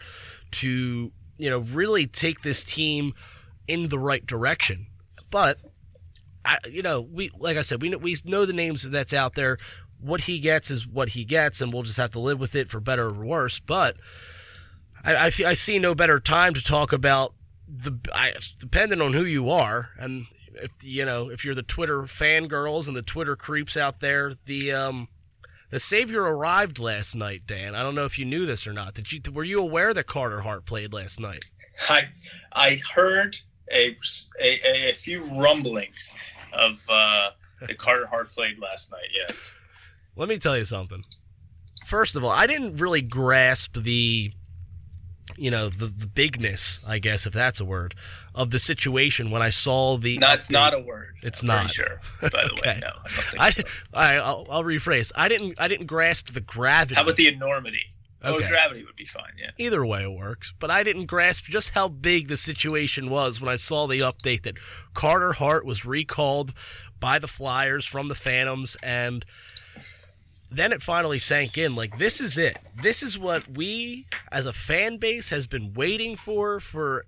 [0.52, 3.14] to you know really take this team
[3.66, 4.86] in the right direction.
[5.30, 5.58] But
[6.44, 9.34] I, you know, we like I said, we know, we know the names that's out
[9.34, 9.56] there.
[10.00, 12.70] What he gets is what he gets, and we'll just have to live with it
[12.70, 13.58] for better or worse.
[13.58, 13.96] But
[15.04, 17.34] I, I, I see no better time to talk about
[17.66, 22.02] the I, depending on who you are and if you know if you're the Twitter
[22.02, 25.08] fangirls and the Twitter creeps out there, the um,
[25.70, 27.42] the savior arrived last night.
[27.46, 28.94] Dan, I don't know if you knew this or not.
[28.94, 31.44] Did you were you aware that Carter Hart played last night?
[31.88, 32.08] I
[32.52, 33.36] I heard
[33.72, 33.96] a
[34.40, 36.16] a, a few rumblings
[36.52, 39.08] of uh, that Carter Hart played last night.
[39.14, 39.50] Yes.
[40.16, 41.04] Let me tell you something.
[41.86, 44.32] First of all, I didn't really grasp the
[45.36, 47.94] you know the, the bigness i guess if that's a word
[48.34, 50.52] of the situation when i saw the that's update.
[50.52, 52.70] not a word it's I'm not sure by the okay.
[52.70, 53.62] way no i think I, so
[53.94, 57.86] I, I'll, I'll rephrase i didn't i didn't grasp the gravity how about the enormity
[58.22, 58.44] oh, okay.
[58.44, 59.50] Oh, gravity would be fine, yeah.
[59.58, 60.52] Either way it works.
[60.58, 64.42] But I didn't grasp just how big the situation was when I saw the update
[64.42, 64.56] that
[64.94, 66.52] Carter Hart was recalled
[66.98, 69.24] by the Flyers from the Phantoms and
[70.50, 71.74] then it finally sank in.
[71.74, 72.58] Like this is it.
[72.82, 77.06] This is what we as a fan base has been waiting for for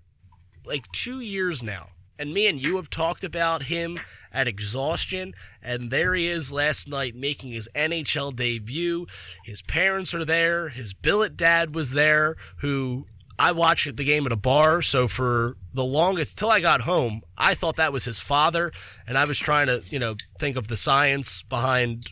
[0.64, 1.88] like two years now.
[2.18, 3.98] And me and you have talked about him
[4.32, 5.34] at exhaustion.
[5.60, 9.06] And there he is last night making his nhl debut.
[9.44, 10.68] His parents are there.
[10.68, 13.06] His billet dad was there who
[13.38, 17.22] I watched the game at a bar, so for the longest till I got home,
[17.36, 18.70] I thought that was his father,
[19.06, 22.04] and I was trying to, you know, think of the science behind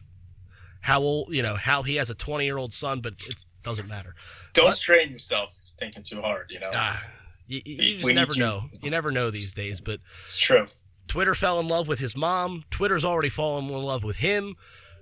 [0.81, 3.88] how old, you know, how he has a 20 year old son, but it doesn't
[3.88, 4.14] matter.
[4.53, 6.71] Don't but, strain yourself thinking too hard, you know.
[6.75, 6.97] Uh,
[7.47, 8.64] you, you just we never know.
[8.83, 10.66] You never know these days, but it's true.
[11.09, 12.62] Twitter fell in love with his mom.
[12.71, 14.55] Twitter's already fallen in love with him.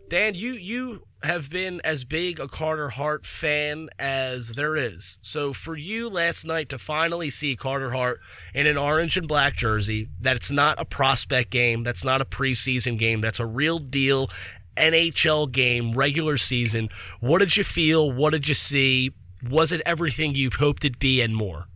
[0.09, 5.19] Dan, you you have been as big a Carter Hart fan as there is.
[5.21, 8.21] So for you last night to finally see Carter Hart
[8.55, 12.25] in an orange and black jersey, that it's not a prospect game, that's not a
[12.25, 14.31] preseason game, that's a real deal
[14.79, 16.89] NHL game, regular season.
[17.21, 18.11] What did you feel?
[18.11, 19.13] What did you see?
[19.49, 21.69] Was it everything you hoped it'd be and more?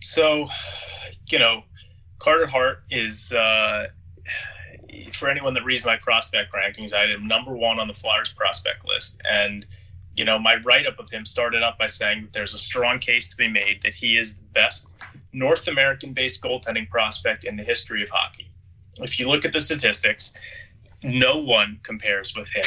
[0.00, 0.46] So,
[1.30, 1.62] you know,
[2.18, 3.86] Carter Hart is, uh,
[5.12, 8.86] for anyone that reads my prospect rankings, I him number one on the Flyers prospect
[8.86, 9.20] list.
[9.28, 9.64] And,
[10.16, 12.98] you know, my write up of him started up by saying that there's a strong
[12.98, 14.88] case to be made that he is the best
[15.32, 18.48] North American based goaltending prospect in the history of hockey.
[18.98, 20.34] If you look at the statistics,
[21.02, 22.64] no one compares with him.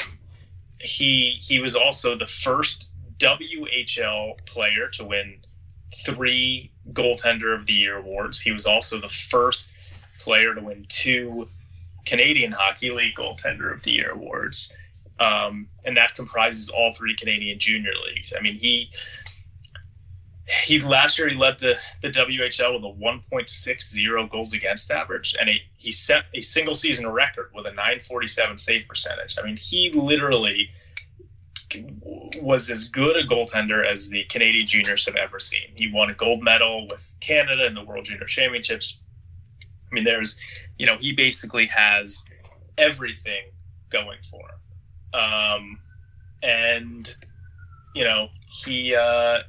[0.79, 5.37] He he was also the first WHL player to win
[6.05, 8.39] three goaltender of the year awards.
[8.39, 9.71] He was also the first
[10.19, 11.47] player to win two
[12.05, 14.73] Canadian Hockey League goaltender of the year awards.
[15.19, 18.33] Um, and that comprises all three Canadian junior leagues.
[18.37, 18.91] I mean, he
[20.47, 25.49] he last year he led the the WHL with a 1.60 goals against average, and
[25.49, 29.37] he, he set a single season record with a 947 save percentage.
[29.39, 30.69] I mean, he literally
[32.41, 35.73] was as good a goaltender as the Canadian juniors have ever seen.
[35.75, 38.99] He won a gold medal with Canada in the World Junior Championships.
[39.63, 40.37] I mean, there's,
[40.77, 42.23] you know, he basically has
[42.77, 43.45] everything
[43.89, 45.19] going for him.
[45.19, 45.77] Um,
[46.43, 47.15] and,
[47.95, 49.39] you know, he, uh,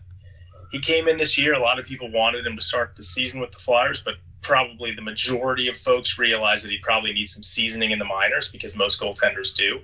[0.76, 1.54] he came in this year.
[1.54, 4.92] A lot of people wanted him to start the season with the Flyers, but probably
[4.92, 8.76] the majority of folks realize that he probably needs some seasoning in the minors because
[8.76, 9.80] most goaltenders do.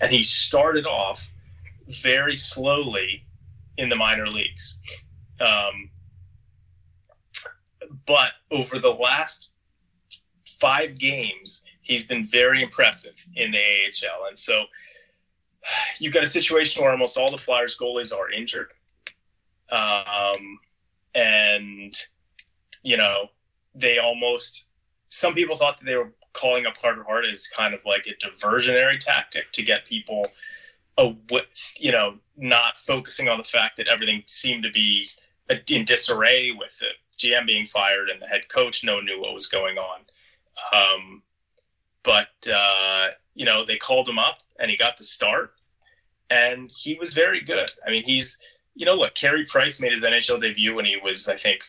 [0.00, 1.30] And he started off
[1.86, 3.24] very slowly
[3.78, 4.80] in the minor leagues.
[5.38, 5.88] Um,
[8.04, 9.50] but over the last
[10.44, 14.26] five games, he's been very impressive in the AHL.
[14.26, 14.64] And so
[16.00, 18.72] you've got a situation where almost all the Flyers goalies are injured.
[19.72, 20.58] Um,
[21.14, 21.94] and,
[22.82, 23.30] you know,
[23.74, 24.66] they almost,
[25.08, 28.14] some people thought that they were calling up Carter Hart as kind of like a
[28.24, 30.24] diversionary tactic to get people,
[30.98, 31.14] a,
[31.78, 35.08] you know, not focusing on the fact that everything seemed to be
[35.68, 36.86] in disarray with the
[37.18, 38.84] GM being fired and the head coach.
[38.84, 40.00] No one knew what was going on.
[40.72, 41.22] Um,
[42.02, 45.54] but uh, you know they called him up and he got the start,
[46.30, 47.70] and he was very good.
[47.86, 48.38] I mean, he's
[48.74, 51.62] you know look, Carey Price made his NHL debut when he was I think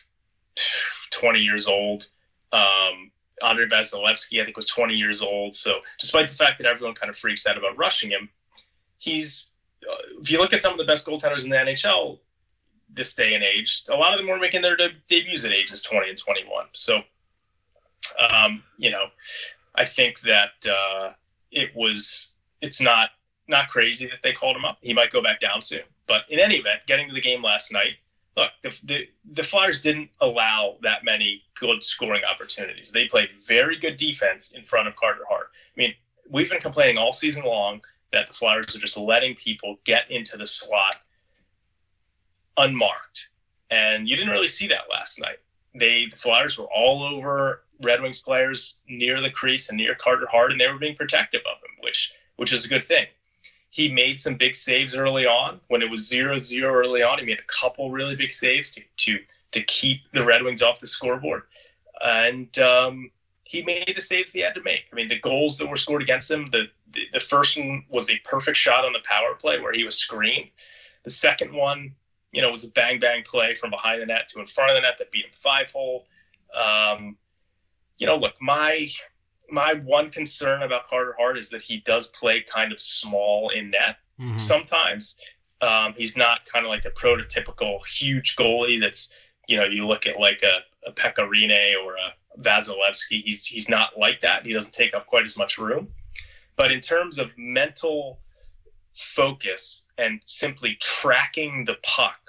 [1.10, 2.06] 20 years old.
[2.52, 3.10] Um,
[3.42, 5.54] Andrei Vasilevskiy I think was 20 years old.
[5.54, 8.28] So despite the fact that everyone kind of freaks out about rushing him,
[8.98, 9.54] he's
[9.90, 12.18] uh, if you look at some of the best goaltenders in the NHL
[12.90, 15.82] this day and age, a lot of them were making their de- debuts at ages
[15.82, 16.66] 20 and 21.
[16.72, 17.02] So,
[18.18, 19.06] um, you know,
[19.74, 21.12] I think that uh,
[21.50, 23.10] it was it's not
[23.48, 24.78] not crazy that they called him up.
[24.80, 25.82] He might go back down soon.
[26.06, 27.94] But in any event, getting to the game last night,
[28.36, 32.90] look, the, the, the Flyers didn't allow that many good scoring opportunities.
[32.90, 35.48] They played very good defense in front of Carter Hart.
[35.76, 35.94] I mean,
[36.28, 37.80] we've been complaining all season long
[38.12, 40.96] that the Flyers are just letting people get into the slot
[42.56, 43.30] unmarked.
[43.70, 45.38] And you didn't really see that last night.
[45.74, 50.28] They the Flyers were all over Red Wings players near the crease and near Carter
[50.30, 53.06] Hart, and they were being protective of him, which which is a good thing.
[53.74, 57.18] He made some big saves early on when it was 0-0 early on.
[57.18, 59.18] He made a couple really big saves to to
[59.50, 61.42] to keep the Red Wings off the scoreboard,
[62.04, 63.10] and um,
[63.42, 64.84] he made the saves he had to make.
[64.92, 68.08] I mean, the goals that were scored against him, the, the the first one was
[68.10, 70.50] a perfect shot on the power play where he was screened.
[71.02, 71.96] The second one
[72.30, 74.76] you know, was a bang bang play from behind the net to in front of
[74.76, 76.06] the net that beat him five hole.
[76.54, 77.16] Um,
[77.98, 78.88] you know, look, my
[79.54, 83.70] my one concern about Carter Hart is that he does play kind of small in
[83.70, 84.38] net mm-hmm.
[84.38, 85.18] sometimes.
[85.60, 89.14] Um, he's not kind of like the prototypical huge goalie that's
[89.48, 93.22] you know you look at like a, a Pekka Rinne or a Vasilevskiy.
[93.24, 94.44] He's he's not like that.
[94.44, 95.88] He doesn't take up quite as much room.
[96.56, 98.20] But in terms of mental
[98.94, 102.24] focus and simply tracking the puck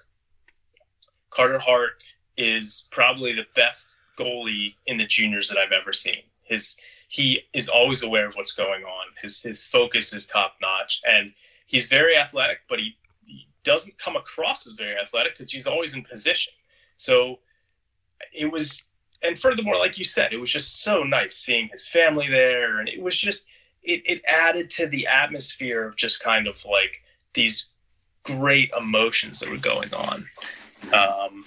[1.35, 2.01] Carter Hart
[2.38, 6.23] is probably the best goalie in the juniors that I've ever seen.
[6.43, 9.05] His he is always aware of what's going on.
[9.21, 11.33] His his focus is top notch, and
[11.65, 15.95] he's very athletic, but he, he doesn't come across as very athletic because he's always
[15.95, 16.53] in position.
[16.97, 17.39] So
[18.31, 18.87] it was,
[19.21, 22.89] and furthermore, like you said, it was just so nice seeing his family there, and
[22.89, 23.45] it was just
[23.83, 27.67] it it added to the atmosphere of just kind of like these
[28.23, 30.25] great emotions that were going on.
[30.91, 31.45] Um,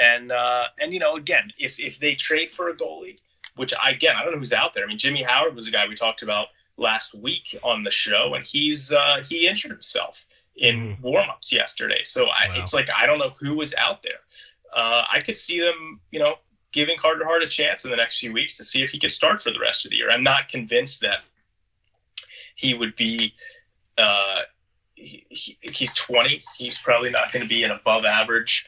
[0.00, 3.18] and uh, and you know, again, if if they trade for a goalie,
[3.58, 4.84] which I again I don't know who's out there.
[4.84, 8.34] I mean, Jimmy Howard was a guy we talked about last week on the show,
[8.34, 10.24] and he's uh, he injured himself
[10.56, 11.02] in mm.
[11.02, 12.00] warmups yesterday.
[12.04, 12.54] So I, wow.
[12.56, 14.20] it's like I don't know who was out there.
[14.74, 16.36] Uh, I could see them, you know,
[16.72, 19.12] giving Carter Hart a chance in the next few weeks to see if he could
[19.12, 20.10] start for the rest of the year.
[20.10, 21.20] I'm not convinced that
[22.54, 23.34] he would be.
[23.96, 24.42] Uh,
[24.94, 26.42] he, he's 20.
[26.56, 28.66] He's probably not going to be an above average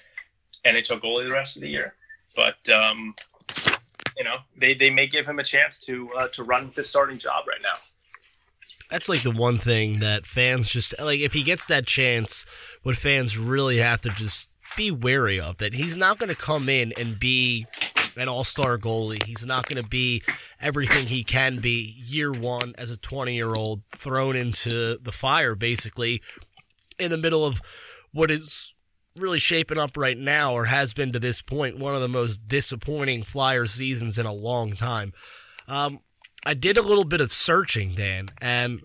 [0.64, 1.94] NHL goalie the rest of the year.
[2.37, 3.14] But um,
[4.20, 7.16] you know, they, they may give him a chance to uh, to run the starting
[7.16, 7.72] job right now.
[8.90, 11.20] That's like the one thing that fans just like.
[11.20, 12.44] If he gets that chance,
[12.83, 16.68] what fans really have to just be wary of that he's not going to come
[16.68, 17.66] in and be
[18.14, 19.24] an all-star goalie.
[19.24, 20.22] He's not going to be
[20.61, 26.20] everything he can be year one as a 20-year-old thrown into the fire basically
[26.98, 27.62] in the middle of
[28.12, 28.74] what is
[29.20, 32.48] really shaping up right now or has been to this point one of the most
[32.48, 35.12] disappointing flyer seasons in a long time.
[35.68, 36.00] Um,
[36.44, 38.80] I did a little bit of searching, Dan, and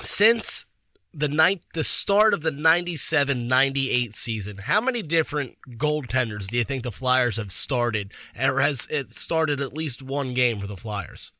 [0.00, 0.66] since
[1.14, 6.82] the night the start of the 97-98 season how many different goaltenders do you think
[6.82, 11.32] the flyers have started or has it started at least one game for the flyers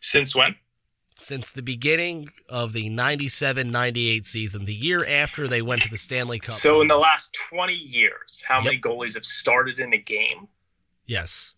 [0.00, 0.56] since when
[1.18, 6.38] since the beginning of the 97-98 season the year after they went to the stanley
[6.38, 8.64] cup so in the last 20 years how yep.
[8.64, 10.48] many goalies have started in a game
[11.06, 11.54] yes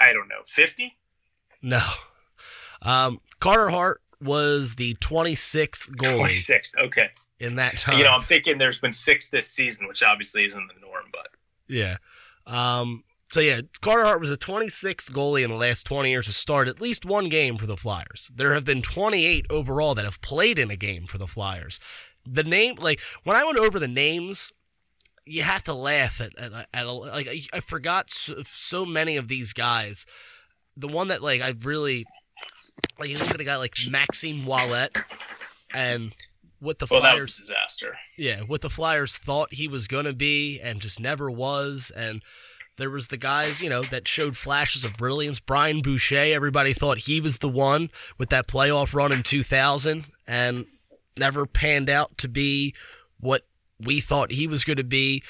[0.00, 0.96] i don't know 50
[1.60, 1.80] no
[2.82, 6.30] um, Carter Hart was the 26th goalie.
[6.30, 7.10] 26th, okay.
[7.38, 7.98] In that time.
[7.98, 11.28] You know, I'm thinking there's been six this season, which obviously isn't the norm, but.
[11.68, 11.96] Yeah.
[12.46, 16.32] Um, so yeah, Carter Hart was a 26th goalie in the last 20 years to
[16.32, 18.30] start at least one game for the Flyers.
[18.34, 21.80] There have been 28 overall that have played in a game for the Flyers.
[22.26, 24.52] The name, like when I went over the names,
[25.24, 29.16] you have to laugh at at, at a, like I, I forgot so, so many
[29.16, 30.04] of these guys.
[30.76, 32.04] The one that like I really
[32.98, 34.96] like you look at a guy like Maxime Ouellet
[35.72, 36.12] and
[36.60, 37.96] what the Well, that Flyers disaster.
[38.16, 41.90] yeah, what the Flyers thought he was going to be and just never was.
[41.94, 42.22] And
[42.76, 45.40] there was the guys, you know, that showed flashes of brilliance.
[45.40, 50.66] Brian Boucher, everybody thought he was the one with that playoff run in 2000 and
[51.18, 52.74] never panned out to be
[53.20, 53.46] what
[53.78, 55.22] we thought he was going to be.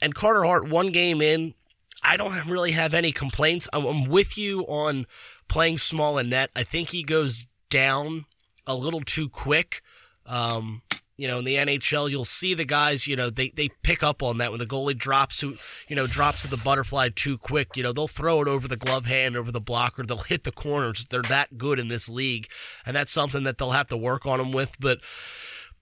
[0.00, 1.54] And Carter Hart, one game in,
[2.02, 3.68] I don't really have any complaints.
[3.72, 5.06] I'm, with you on
[5.48, 6.50] playing small and net.
[6.54, 8.26] I think he goes down
[8.66, 9.82] a little too quick.
[10.24, 10.82] Um,
[11.16, 14.22] you know, in the NHL, you'll see the guys, you know, they, they pick up
[14.22, 15.54] on that when the goalie drops, who,
[15.88, 17.76] you know, drops to the butterfly too quick.
[17.76, 20.02] You know, they'll throw it over the glove hand, over the blocker.
[20.02, 21.06] They'll hit the corners.
[21.06, 22.48] They're that good in this league.
[22.84, 24.76] And that's something that they'll have to work on them with.
[24.78, 24.98] But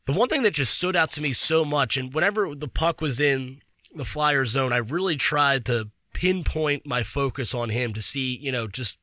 [0.07, 3.01] the one thing that just stood out to me so much, and whenever the puck
[3.01, 3.61] was in
[3.93, 8.53] the Flyer zone, I really tried to pinpoint my focus on him to see, you
[8.53, 8.99] know, just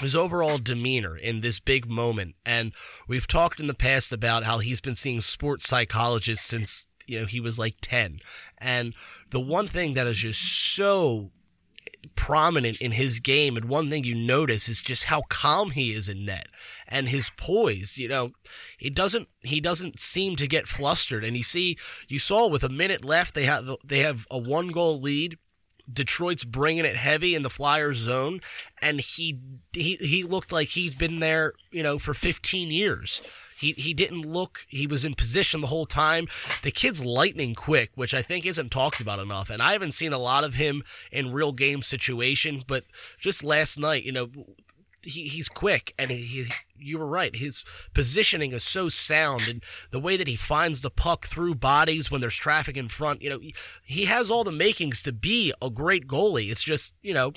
[0.00, 2.34] his overall demeanor in this big moment.
[2.44, 2.72] And
[3.08, 7.26] we've talked in the past about how he's been seeing sports psychologists since, you know,
[7.26, 8.20] he was like 10.
[8.58, 8.94] And
[9.30, 10.40] the one thing that is just
[10.74, 11.30] so
[12.14, 16.08] prominent in his game and one thing you notice is just how calm he is
[16.08, 16.46] in net
[16.86, 18.30] and his poise you know
[18.78, 21.76] he doesn't he doesn't seem to get flustered and you see
[22.08, 25.36] you saw with a minute left they have they have a one goal lead
[25.90, 28.40] Detroit's bringing it heavy in the Flyers zone,
[28.80, 29.38] and he
[29.72, 33.22] he he looked like he's been there, you know, for 15 years.
[33.58, 34.60] He he didn't look.
[34.68, 36.28] He was in position the whole time.
[36.62, 39.48] The kid's lightning quick, which I think isn't talked about enough.
[39.48, 42.84] And I haven't seen a lot of him in real game situation, but
[43.18, 44.28] just last night, you know,
[45.02, 49.62] he, he's quick and he, he you were right his positioning is so sound and
[49.90, 53.30] the way that he finds the puck through bodies when there's traffic in front you
[53.30, 53.40] know
[53.82, 57.32] he, has all the makings to be a great goalie it's just you know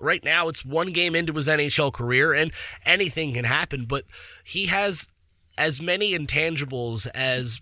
[0.00, 2.52] right now it's one game into his NHL career and
[2.84, 4.04] anything can happen but
[4.44, 5.08] he has
[5.56, 7.60] as many intangibles as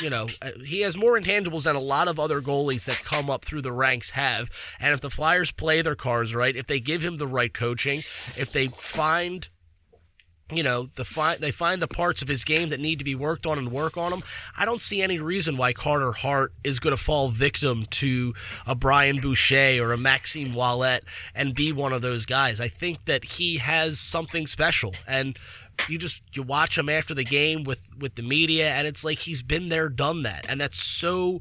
[0.00, 3.28] you know, uh, he has more intangibles than a lot of other goalies that come
[3.30, 4.50] up through the ranks have.
[4.80, 8.00] And if the Flyers play their cards right, if they give him the right coaching,
[8.36, 9.48] if they find
[10.50, 13.14] you know the fi- they find the parts of his game that need to be
[13.14, 14.22] worked on and work on them.
[14.56, 18.34] I don't see any reason why Carter Hart is going to fall victim to
[18.66, 21.02] a Brian Boucher or a Maxime Ouellet
[21.34, 22.60] and be one of those guys.
[22.60, 25.38] I think that he has something special and
[25.88, 29.18] you just you watch him after the game with with the media and it's like
[29.18, 31.40] he's been there done that and that's so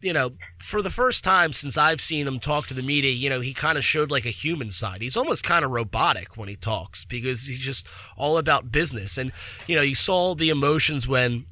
[0.00, 3.28] you know for the first time since i've seen him talk to the media you
[3.28, 5.02] know he kind of showed like a human side.
[5.02, 7.86] He's almost kind of robotic when he talks because he's just
[8.16, 9.18] all about business.
[9.18, 9.32] And
[9.66, 11.46] you know you saw the emotions when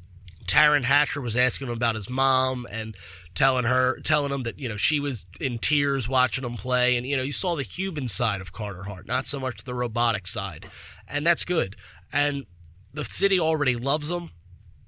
[0.47, 2.97] Taryn Hatcher was asking him about his mom and
[3.35, 6.97] telling her telling him that you know she was in tears watching him play.
[6.97, 9.75] And you know you saw the human side of Carter Hart not so much the
[9.75, 10.67] robotic side.
[11.07, 11.77] And that's good.
[12.13, 12.47] And
[12.95, 14.31] the city already loves him.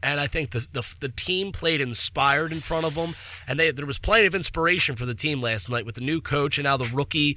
[0.03, 3.15] And I think the, the the team played inspired in front of them,
[3.47, 6.23] and they, there was plenty of inspiration for the team last night with the new
[6.23, 7.37] coach and now the rookie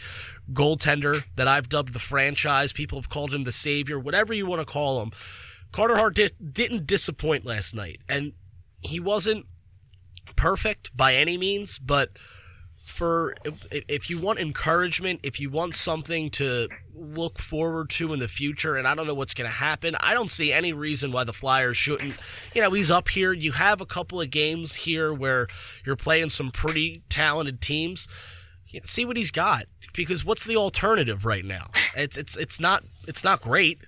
[0.53, 2.71] goaltender that I've dubbed the franchise.
[2.71, 5.11] People have called him the savior, whatever you want to call him.
[5.73, 8.33] Carter Hart di- didn't disappoint last night, and
[8.81, 9.45] he wasn't
[10.35, 12.11] perfect by any means, but
[12.83, 13.33] for
[13.71, 18.75] if, you want encouragement, if you want something to look forward to in the future,
[18.75, 21.31] and I don't know what's going to happen, I don't see any reason why the
[21.31, 22.15] Flyers shouldn't.
[22.53, 23.31] You know, he's up here.
[23.31, 25.47] You have a couple of games here where
[25.85, 28.07] you're playing some pretty talented teams.
[28.67, 31.69] You know, see what he's got because what's the alternative right now?
[31.95, 33.79] It's it's it's not it's not great.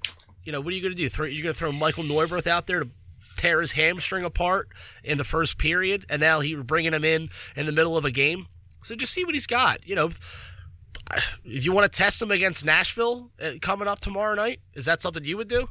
[0.44, 1.10] You know, what are you going to do?
[1.10, 2.90] Throw, you're going to throw Michael Neuvirth out there to
[3.36, 4.70] tear his hamstring apart
[5.04, 8.12] in the first period, and now he's bringing him in in the middle of a
[8.12, 8.48] game.
[8.86, 9.88] So just see what he's got.
[9.88, 14.60] You know, if you want to test him against Nashville uh, coming up tomorrow night,
[14.76, 15.68] is that something you would do?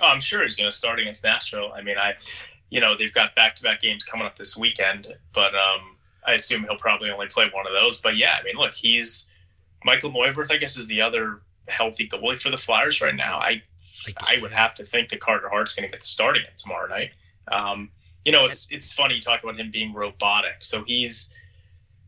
[0.00, 1.72] Oh, I'm sure he's going to start against Nashville.
[1.74, 2.14] I mean, I,
[2.70, 6.76] you know, they've got back-to-back games coming up this weekend, but um, I assume he'll
[6.76, 8.00] probably only play one of those.
[8.00, 9.28] But yeah, I mean, look, he's
[9.84, 10.52] Michael Neuvirth.
[10.52, 13.38] I guess is the other healthy goalie for the Flyers right now.
[13.38, 13.60] I,
[14.20, 16.88] I would have to think that Carter Hart's going to get the start again tomorrow
[16.88, 17.10] night.
[17.50, 17.90] Um,
[18.24, 20.58] you know, it's it's funny you talk about him being robotic.
[20.60, 21.34] So he's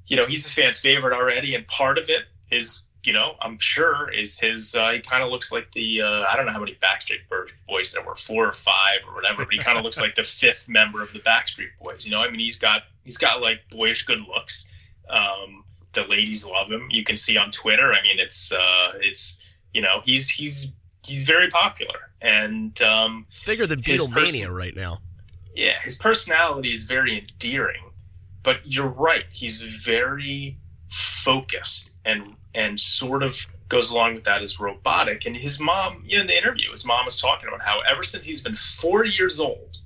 [0.06, 3.58] you know, he's a fan favorite already, and part of it is, you know, I'm
[3.58, 4.74] sure is his.
[4.74, 7.20] Uh, he kind of looks like the uh, I don't know how many Backstreet
[7.68, 10.24] Boys there were, four or five or whatever, but he kind of looks like the
[10.42, 12.04] fifth member of the Backstreet Boys.
[12.04, 14.70] You know, I mean, he's got he's got like boyish good looks.
[15.08, 16.88] Um, the ladies love him.
[16.90, 17.92] You can see on Twitter.
[17.92, 19.42] I mean, it's uh, it's
[19.74, 20.72] you know he's he's
[21.06, 24.98] he's very popular and um, it's bigger than Beatlemania person- right now.
[25.54, 27.82] Yeah, his personality is very endearing,
[28.42, 29.24] but you're right.
[29.32, 30.56] He's very
[30.88, 35.24] focused and and sort of goes along with that as robotic.
[35.24, 38.02] And his mom, you know, in the interview, his mom was talking about how ever
[38.02, 39.78] since he's been four years old,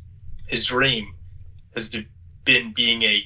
[0.49, 1.15] his dream
[1.75, 1.95] has
[2.45, 3.23] been being a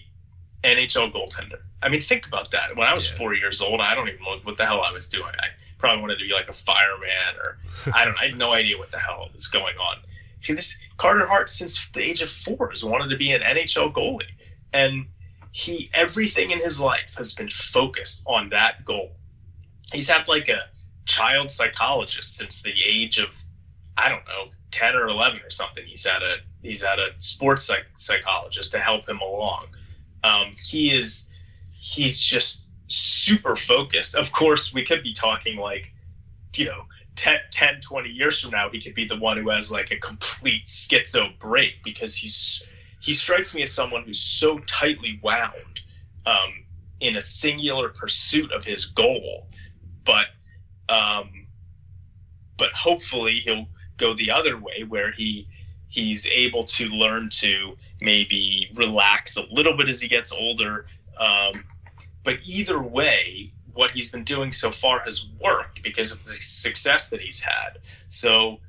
[0.63, 1.61] NHL goaltender.
[1.83, 2.77] I mean, think about that.
[2.77, 3.17] When I was yeah.
[3.17, 5.33] four years old, I don't even know what the hell I was doing.
[5.39, 5.47] I
[5.79, 7.59] probably wanted to be like a fireman, or
[7.95, 8.19] I don't.
[8.21, 9.97] I had no idea what the hell was going on.
[10.43, 13.93] See, this Carter Hart since the age of four has wanted to be an NHL
[13.95, 14.25] goalie,
[14.75, 15.07] and
[15.53, 19.11] he everything in his life has been focused on that goal.
[19.93, 20.63] He's had like a
[21.07, 23.37] child psychologist since the age of
[23.97, 25.85] I don't know 10 or 11 or something.
[25.85, 29.67] He's had a he's had a sports psych- psychologist to help him along.
[30.23, 31.31] Um, he is
[31.73, 34.15] he's just super focused.
[34.15, 35.93] Of course, we could be talking like,
[36.57, 36.85] you know,
[37.17, 39.97] 10, 10, 20 years from now, he could be the one who has like a
[39.97, 42.67] complete schizo break because he's
[43.01, 45.83] he strikes me as someone who's so tightly wound
[46.27, 46.65] um,
[47.01, 49.47] in a singular pursuit of his goal,
[50.05, 50.27] but
[50.89, 51.47] um,
[52.57, 55.49] but hopefully he'll go the other way where he
[55.89, 60.87] he's able to learn to maybe relax a little bit as he gets older.
[61.19, 61.65] Um,
[62.23, 67.09] but either way, what he's been doing so far has worked because of the success
[67.09, 67.79] that he's had.
[68.09, 68.61] So,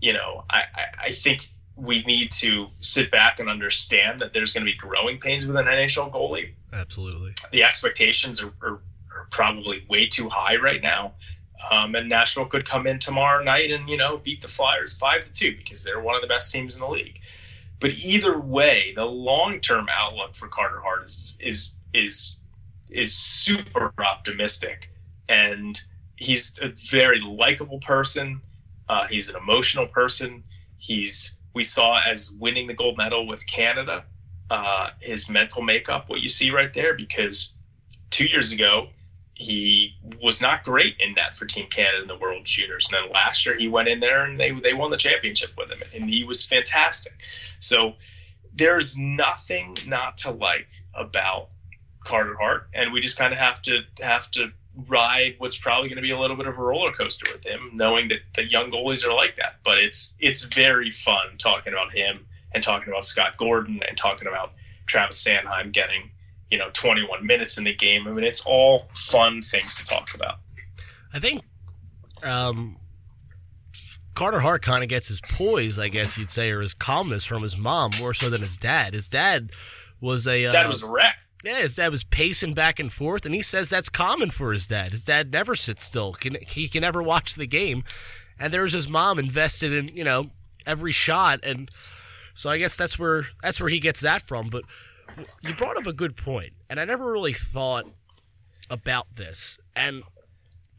[0.00, 1.48] you know, I, I, I think
[1.78, 5.56] we need to sit back and understand that there's going to be growing pains with
[5.56, 6.50] an NHL goalie.
[6.72, 7.32] Absolutely.
[7.52, 8.80] The expectations are, are,
[9.14, 11.14] are probably way too high right now.
[11.70, 15.22] Um, and Nashville could come in tomorrow night and you know beat the Flyers five
[15.22, 17.20] to two because they're one of the best teams in the league.
[17.80, 22.38] But either way, the long term outlook for Carter Hart is is is
[22.90, 24.90] is super optimistic,
[25.28, 25.80] and
[26.16, 28.40] he's a very likable person.
[28.88, 30.42] Uh, he's an emotional person.
[30.78, 34.04] He's we saw as winning the gold medal with Canada,
[34.50, 37.52] uh, his mental makeup, what you see right there, because
[38.10, 38.88] two years ago
[39.34, 42.88] he was not great in that for Team Canada in the World Juniors.
[42.90, 45.70] And then last year he went in there and they they won the championship with
[45.70, 47.14] him, and he was fantastic.
[47.60, 47.94] So
[48.52, 51.50] there's nothing not to like about
[52.04, 54.50] Carter Hart, and we just kind of have to have to
[54.86, 57.70] ride what's probably going to be a little bit of a roller coaster with him,
[57.72, 59.56] knowing that the young goalies are like that.
[59.64, 64.28] But it's it's very fun talking about him and talking about Scott Gordon and talking
[64.28, 64.52] about
[64.86, 66.10] Travis Sanheim getting
[66.50, 68.06] you know 21 minutes in the game.
[68.06, 70.36] I mean, it's all fun things to talk about.
[71.12, 71.42] I think
[72.22, 72.76] um,
[74.14, 77.42] Carter Hart kind of gets his poise, I guess you'd say, or his calmness from
[77.42, 78.94] his mom more so than his dad.
[78.94, 79.52] His dad
[80.00, 81.18] was a his dad uh, was a wreck.
[81.44, 84.66] Yeah, his dad was pacing back and forth, and he says that's common for his
[84.66, 84.92] dad.
[84.92, 86.12] His dad never sits still.
[86.12, 87.84] Can, he can never watch the game,
[88.38, 90.30] and there's his mom invested in you know
[90.66, 91.70] every shot, and
[92.34, 94.48] so I guess that's where that's where he gets that from.
[94.48, 94.64] But
[95.42, 97.86] you brought up a good point, and I never really thought
[98.68, 100.02] about this, and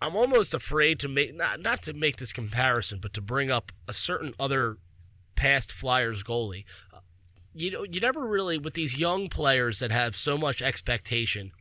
[0.01, 3.71] I'm almost afraid to make not not to make this comparison, but to bring up
[3.87, 4.77] a certain other
[5.35, 6.65] past Flyers goalie.
[7.53, 11.51] You know, you never really with these young players that have so much expectation,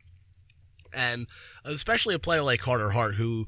[0.93, 1.26] and
[1.64, 3.47] especially a player like Carter Hart, who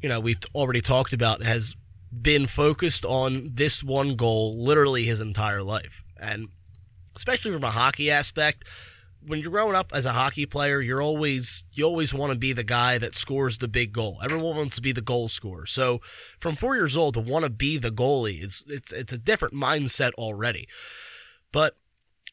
[0.00, 1.74] you know we've already talked about, has
[2.12, 6.48] been focused on this one goal literally his entire life, and
[7.16, 8.64] especially from a hockey aspect
[9.26, 12.52] when you're growing up as a hockey player, you're always you always want to be
[12.52, 14.18] the guy that scores the big goal.
[14.22, 15.66] Everyone wants to be the goal scorer.
[15.66, 16.00] So
[16.40, 19.54] from four years old to want to be the goalie is it's it's a different
[19.54, 20.68] mindset already.
[21.52, 21.76] But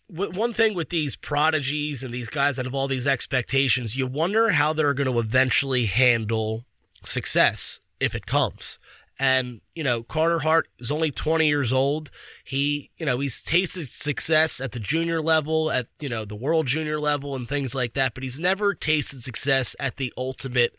[0.09, 4.49] one thing with these prodigies and these guys that have all these expectations, you wonder
[4.49, 6.65] how they're going to eventually handle
[7.03, 8.79] success if it comes.
[9.21, 12.09] And, you know, Carter Hart is only 20 years old.
[12.45, 16.67] He, you know, he's tasted success at the junior level, at, you know, the world
[16.67, 20.73] junior level and things like that, but he's never tasted success at the ultimate,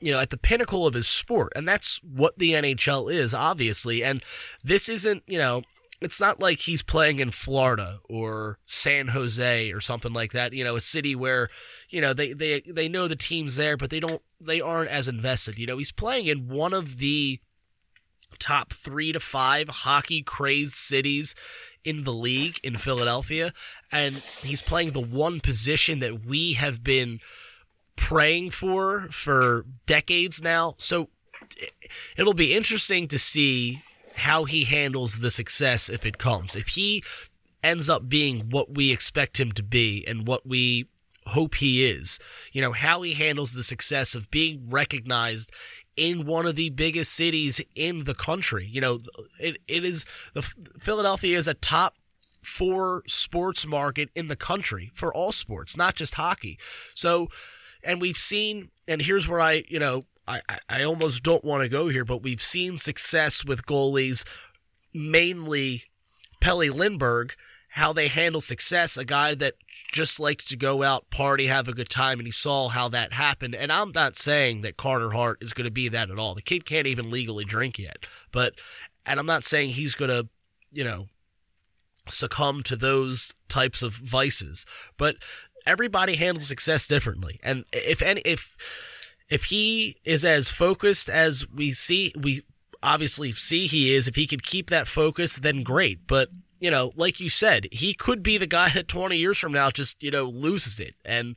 [0.00, 1.52] you know, at the pinnacle of his sport.
[1.54, 4.02] And that's what the NHL is, obviously.
[4.02, 4.24] And
[4.64, 5.62] this isn't, you know,
[6.00, 10.52] it's not like he's playing in Florida or San Jose or something like that.
[10.52, 11.48] You know, a city where
[11.88, 15.08] you know they they they know the teams there, but they don't they aren't as
[15.08, 15.58] invested.
[15.58, 17.40] You know, he's playing in one of the
[18.38, 21.34] top three to five hockey crazed cities
[21.84, 23.52] in the league in Philadelphia,
[23.90, 27.20] and he's playing the one position that we have been
[27.96, 30.74] praying for for decades now.
[30.78, 31.08] So
[32.16, 33.82] it'll be interesting to see
[34.16, 36.56] how he handles the success if it comes.
[36.56, 37.02] If he
[37.62, 40.86] ends up being what we expect him to be and what we
[41.26, 42.18] hope he is.
[42.52, 45.50] You know, how he handles the success of being recognized
[45.96, 48.68] in one of the biggest cities in the country.
[48.70, 49.00] You know,
[49.40, 50.04] it, it is
[50.34, 51.94] the Philadelphia is a top
[52.42, 56.58] four sports market in the country for all sports, not just hockey.
[56.94, 57.28] So,
[57.82, 61.68] and we've seen, and here's where I, you know, I, I almost don't want to
[61.68, 64.24] go here, but we've seen success with goalies,
[64.92, 65.84] mainly
[66.40, 67.34] Pelle Lindbergh,
[67.70, 68.96] how they handle success.
[68.96, 69.54] A guy that
[69.92, 73.12] just likes to go out, party, have a good time, and he saw how that
[73.12, 73.54] happened.
[73.54, 76.34] And I'm not saying that Carter Hart is going to be that at all.
[76.34, 78.06] The kid can't even legally drink yet.
[78.32, 78.54] But,
[79.04, 80.28] and I'm not saying he's going to,
[80.72, 81.06] you know,
[82.08, 84.64] succumb to those types of vices.
[84.96, 85.16] But
[85.66, 87.38] everybody handles success differently.
[87.42, 88.56] And if any, if,
[89.28, 92.42] if he is as focused as we see, we
[92.82, 96.06] obviously see he is, if he could keep that focus, then great.
[96.06, 99.52] But you know, like you said, he could be the guy that 20 years from
[99.52, 100.94] now just, you know, loses it.
[101.04, 101.36] And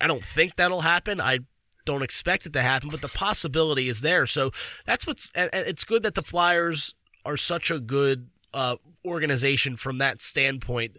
[0.00, 1.20] I don't think that'll happen.
[1.20, 1.40] I
[1.84, 4.26] don't expect it to happen, but the possibility is there.
[4.26, 4.50] So
[4.84, 10.20] that's what's, it's good that the Flyers are such a good uh, organization from that
[10.20, 10.96] standpoint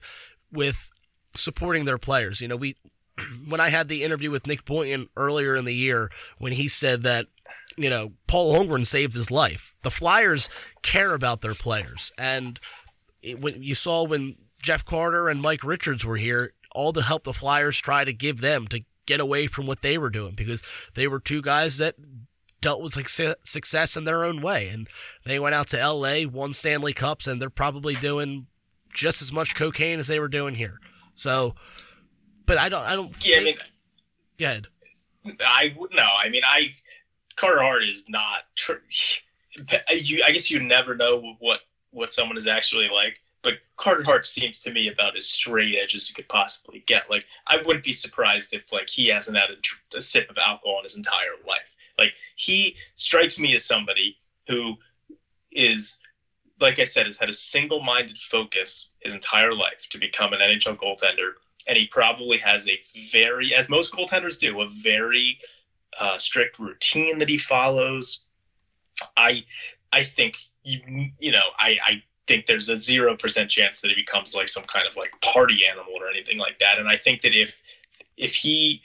[0.51, 0.89] with
[1.35, 2.39] supporting their players.
[2.39, 2.77] You know, we,
[3.47, 7.03] when I had the interview with Nick Boynton earlier in the year, when he said
[7.03, 7.27] that,
[7.77, 10.49] you know, Paul Holmgren saved his life, the Flyers
[10.81, 12.11] care about their players.
[12.17, 12.59] And,
[13.21, 17.23] it, when you saw when Jeff Carter and Mike Richards were here, all the help
[17.23, 20.61] the Flyers try to give them to get away from what they were doing because
[20.93, 21.95] they were two guys that
[22.61, 22.93] dealt with
[23.43, 24.67] success in their own way.
[24.67, 24.87] And
[25.25, 28.47] they went out to LA, won Stanley Cups, and they're probably doing
[28.93, 30.79] just as much cocaine as they were doing here.
[31.15, 31.55] So,
[32.47, 33.09] but I don't, I don't.
[33.25, 33.55] Yeah, think, I mean,
[34.39, 34.67] go ahead.
[35.45, 36.07] I would no.
[36.17, 36.71] I mean, I
[37.35, 38.45] Carter Hart is not.
[38.55, 38.73] Tr-
[39.93, 41.59] you, I guess you never know what
[41.91, 43.19] what someone is actually like.
[43.43, 47.09] But Carter Hart seems to me about as straight edge as you could possibly get.
[47.09, 50.79] Like, I wouldn't be surprised if like he hasn't had a, a sip of alcohol
[50.79, 51.75] in his entire life.
[51.97, 54.17] Like, he strikes me as somebody
[54.47, 54.75] who
[55.51, 55.99] is,
[56.59, 60.77] like I said, has had a single-minded focus his entire life to become an NHL
[60.77, 61.33] goaltender,
[61.67, 62.79] and he probably has a
[63.11, 65.37] very, as most goaltenders do, a very
[65.99, 68.21] uh, strict routine that he follows.
[69.15, 69.43] I
[69.93, 73.95] I think you you know I I think there's a zero percent chance that he
[73.95, 76.77] becomes like some kind of like party animal or anything like that.
[76.77, 77.61] And I think that if
[78.17, 78.81] if he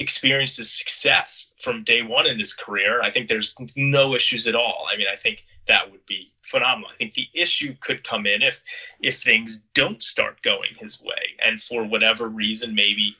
[0.00, 4.86] experiences success from day one in his career, I think there's no issues at all.
[4.90, 6.90] I mean, I think that would be phenomenal.
[6.92, 8.62] I think the issue could come in if
[9.00, 13.16] if things don't start going his way, and for whatever reason, maybe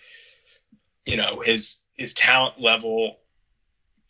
[1.06, 3.18] you know his his talent level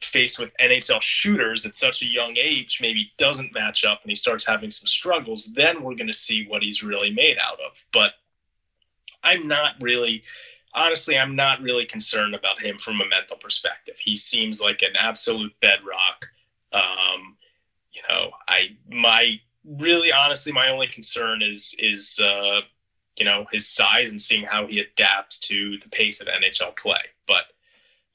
[0.00, 4.16] faced with NHL shooters at such a young age maybe doesn't match up and he
[4.16, 7.84] starts having some struggles, then we're going to see what he's really made out of.
[7.92, 8.12] But
[9.22, 10.22] I'm not really,
[10.74, 13.96] honestly, I'm not really concerned about him from a mental perspective.
[13.98, 16.26] He seems like an absolute bedrock.
[16.72, 17.36] Um,
[17.92, 22.60] you know, I, my, really honestly, my only concern is, is, uh,
[23.18, 27.00] you know, his size and seeing how he adapts to the pace of NHL play.
[27.26, 27.44] But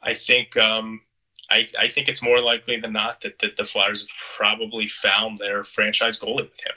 [0.02, 1.02] I think, um,
[1.50, 5.38] I, I think it's more likely than not that, that the Flyers have probably found
[5.38, 6.74] their franchise goalie with him.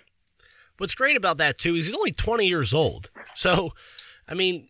[0.77, 3.11] What's great about that too is he's only 20 years old.
[3.35, 3.73] So,
[4.29, 4.69] I mean,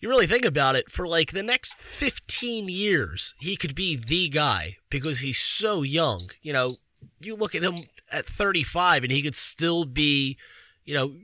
[0.00, 4.28] you really think about it, for like the next 15 years, he could be the
[4.28, 6.30] guy because he's so young.
[6.42, 6.76] You know,
[7.20, 10.36] you look at him at 35 and he could still be,
[10.84, 11.14] you know,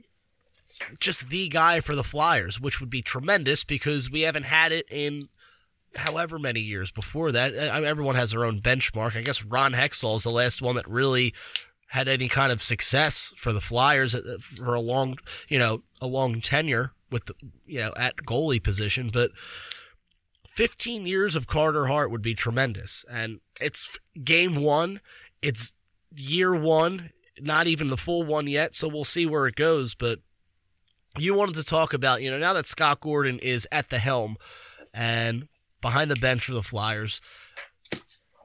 [0.99, 4.85] just the guy for the Flyers, which would be tremendous because we haven't had it
[4.89, 5.27] in
[5.95, 7.53] however many years before that.
[7.53, 9.17] Uh, everyone has their own benchmark.
[9.17, 11.33] I guess Ron Hextall is the last one that really
[11.87, 16.07] had any kind of success for the Flyers uh, for a long, you know, a
[16.07, 17.33] long tenure with the,
[17.65, 19.09] you know, at goalie position.
[19.11, 19.31] But
[20.49, 23.05] 15 years of Carter Hart would be tremendous.
[23.09, 25.01] And it's game one.
[25.41, 25.73] It's
[26.15, 28.75] year one, not even the full one yet.
[28.75, 29.95] So we'll see where it goes.
[29.95, 30.19] But
[31.17, 34.37] you wanted to talk about, you know, now that Scott Gordon is at the helm
[34.93, 35.47] and
[35.81, 37.21] behind the bench for the Flyers.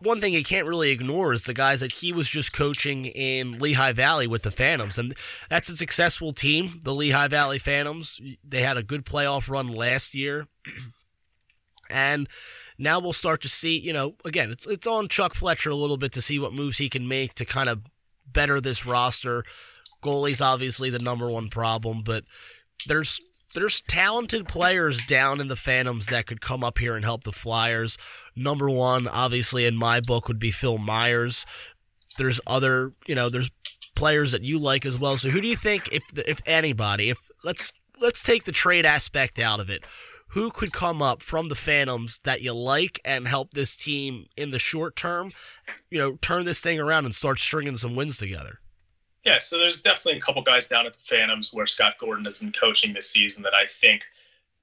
[0.04, 3.58] One thing you can't really ignore is the guys that he was just coaching in
[3.58, 4.98] Lehigh Valley with the Phantoms.
[4.98, 5.14] And
[5.48, 8.20] that's a successful team, the Lehigh Valley Phantoms.
[8.46, 10.46] They had a good playoff run last year.
[11.90, 12.28] and
[12.78, 15.96] now we'll start to see, you know, again, it's it's on Chuck Fletcher a little
[15.96, 17.82] bit to see what moves he can make to kind of
[18.26, 19.42] better this roster.
[20.02, 22.24] Goalie's obviously the number one problem, but
[22.86, 23.18] there's
[23.54, 27.32] there's talented players down in the Phantoms that could come up here and help the
[27.32, 27.96] Flyers.
[28.36, 31.46] Number one, obviously, in my book, would be Phil Myers.
[32.18, 33.50] There's other, you know, there's
[33.94, 35.16] players that you like as well.
[35.16, 39.38] So who do you think, if if anybody, if let's let's take the trade aspect
[39.38, 39.84] out of it,
[40.28, 44.50] who could come up from the Phantoms that you like and help this team in
[44.50, 45.30] the short term,
[45.90, 48.58] you know, turn this thing around and start stringing some wins together?
[49.24, 52.38] Yeah, so there's definitely a couple guys down at the Phantoms where Scott Gordon has
[52.38, 54.04] been coaching this season that I think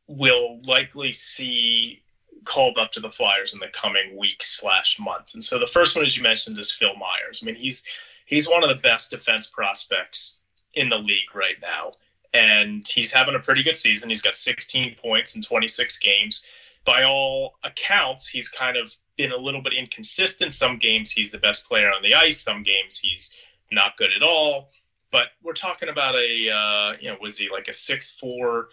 [0.07, 2.01] will likely see
[2.43, 5.33] called up to the Flyers in the coming weeks slash months.
[5.33, 7.41] And so the first one, as you mentioned, is Phil Myers.
[7.41, 7.83] I mean, he's
[8.25, 10.39] he's one of the best defense prospects
[10.75, 11.91] in the league right now
[12.33, 14.09] and he's having a pretty good season.
[14.09, 16.45] He's got 16 points in 26 games.
[16.85, 20.53] By all accounts, he's kind of been a little bit inconsistent.
[20.53, 22.39] Some games he's the best player on the ice.
[22.39, 23.35] Some games he's
[23.71, 24.69] not good at all.
[25.11, 28.69] But we're talking about a, uh, you know, was he like a six four,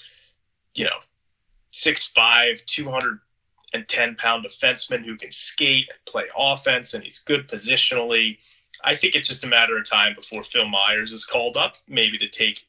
[0.76, 1.00] you know,
[1.70, 3.18] six five, two hundred
[3.74, 8.38] and ten pound defenseman who can skate and play offense, and he's good positionally.
[8.84, 12.16] I think it's just a matter of time before Phil Myers is called up, maybe
[12.18, 12.68] to take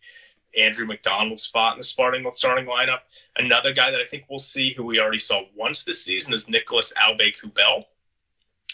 [0.57, 3.01] Andrew MacDonald's spot in the starting starting lineup.
[3.37, 6.49] Another guy that I think we'll see, who we already saw once this season, is
[6.49, 7.83] Nicolas Aube-Kubel.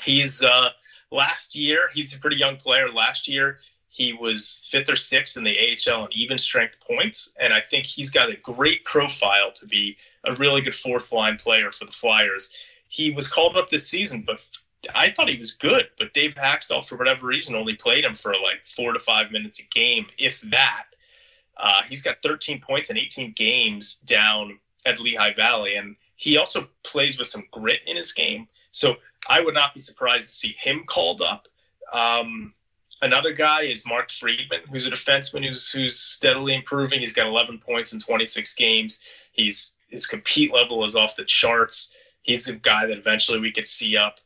[0.01, 0.69] He's uh,
[1.15, 1.89] last year.
[1.93, 2.91] He's a pretty young player.
[2.91, 3.59] Last year,
[3.89, 7.85] he was fifth or sixth in the AHL in even strength points, and I think
[7.85, 9.95] he's got a great profile to be
[10.25, 12.53] a really good fourth line player for the Flyers.
[12.89, 14.45] He was called up this season, but
[14.93, 15.87] I thought he was good.
[15.97, 19.59] But Dave Hakstol, for whatever reason, only played him for like four to five minutes
[19.59, 20.85] a game, if that.
[21.57, 26.67] Uh, he's got 13 points in 18 games down at Lehigh Valley, and he also
[26.83, 28.47] plays with some grit in his game.
[28.71, 28.97] So
[29.27, 31.47] I would not be surprised to see him called up.
[31.91, 32.53] Um,
[33.01, 36.99] another guy is Mark Friedman, who's a defenseman who's who's steadily improving.
[36.99, 39.03] He's got 11 points in 26 games.
[39.31, 41.93] He's his compete level is off the charts.
[42.23, 44.19] He's a guy that eventually we could see up.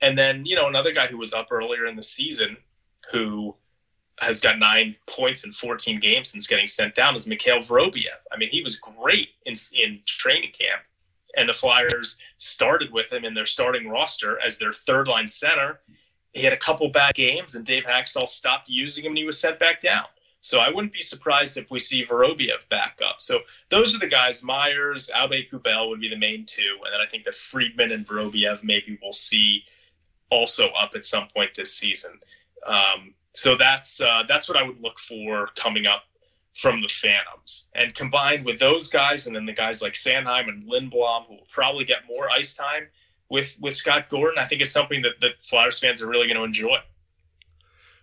[0.00, 2.56] And then you know another guy who was up earlier in the season,
[3.10, 3.54] who
[4.20, 8.20] has got nine points in 14 games since getting sent down is Mikhail Vorobyev.
[8.32, 10.82] I mean, he was great in, in training camp,
[11.36, 15.80] and the Flyers started with him in their starting roster as their third line center.
[16.32, 19.40] He had a couple bad games, and Dave Hakstol stopped using him, and he was
[19.40, 20.06] sent back down.
[20.40, 23.20] So I wouldn't be surprised if we see Vorobyev back up.
[23.20, 24.42] So those are the guys.
[24.42, 28.62] Myers, Aube-Kubel would be the main two, and then I think that Friedman and Vorobyev
[28.62, 29.64] maybe we'll see
[30.30, 32.20] also up at some point this season.
[32.66, 36.04] Um, so that's uh, that's what I would look for coming up
[36.54, 40.64] from the Phantoms, and combined with those guys, and then the guys like Sanheim and
[40.64, 42.86] Lindblom, who will probably get more ice time
[43.28, 46.38] with with Scott Gordon, I think is something that that Flyers fans are really going
[46.38, 46.78] to enjoy.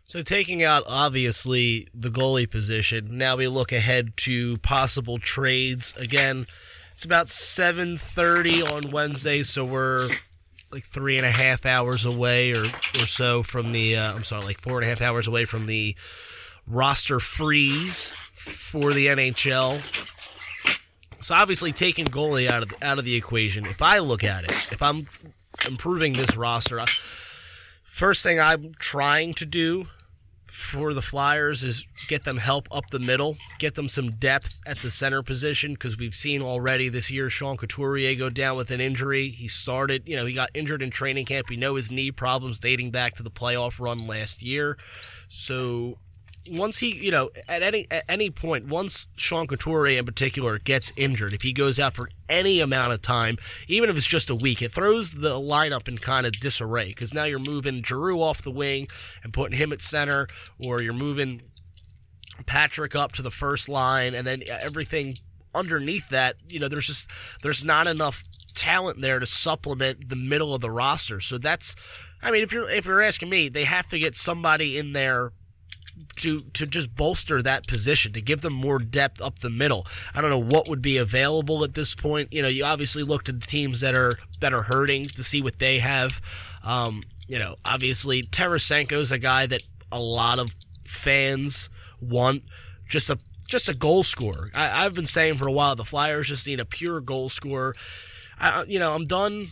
[0.05, 5.95] So taking out obviously the goalie position, now we look ahead to possible trades.
[5.95, 6.47] Again,
[6.91, 10.09] it's about 7:30 on Wednesday, so we're
[10.69, 12.65] like three and a half hours away or
[12.99, 13.95] or so from the.
[13.95, 15.95] Uh, I'm sorry, like four and a half hours away from the
[16.67, 19.79] roster freeze for the NHL.
[21.21, 23.65] So obviously, taking goalie out of out of the equation.
[23.65, 25.07] If I look at it, if I'm
[25.67, 26.83] improving this roster,
[27.83, 29.87] first thing I'm trying to do
[30.51, 34.77] for the Flyers is get them help up the middle, get them some depth at
[34.79, 38.81] the center position because we've seen already this year Sean Couturier go down with an
[38.81, 39.29] injury.
[39.29, 41.49] He started, you know, he got injured in training camp.
[41.49, 44.77] We know his knee problems dating back to the playoff run last year.
[45.29, 45.99] So
[46.49, 50.91] once he, you know, at any at any point, once Sean Couturier in particular gets
[50.97, 53.37] injured, if he goes out for any amount of time,
[53.67, 57.13] even if it's just a week, it throws the lineup in kind of disarray because
[57.13, 58.87] now you're moving Giroux off the wing
[59.23, 60.27] and putting him at center,
[60.65, 61.41] or you're moving
[62.45, 65.15] Patrick up to the first line, and then everything
[65.53, 67.11] underneath that, you know, there's just
[67.43, 68.23] there's not enough
[68.55, 71.19] talent there to supplement the middle of the roster.
[71.19, 71.75] So that's,
[72.21, 75.33] I mean, if you're if you're asking me, they have to get somebody in there
[76.17, 79.85] to to just bolster that position to give them more depth up the middle.
[80.15, 82.31] I don't know what would be available at this point.
[82.31, 85.41] You know, you obviously look to the teams that are that are hurting to see
[85.41, 86.21] what they have.
[86.63, 91.69] Um, you know, obviously Tarasenko's a guy that a lot of fans
[92.01, 92.43] want.
[92.87, 93.17] Just a
[93.47, 94.49] just a goal scorer.
[94.55, 97.73] I, have been saying for a while the Flyers just need a pure goal scorer.
[98.39, 99.45] I, you know, I'm done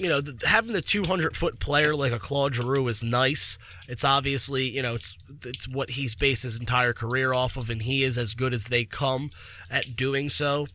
[0.00, 3.58] you know, the, having the 200 foot player like a Claude Giroux is nice.
[3.88, 7.82] It's obviously, you know, it's it's what he's based his entire career off of, and
[7.82, 9.28] he is as good as they come
[9.70, 10.66] at doing so.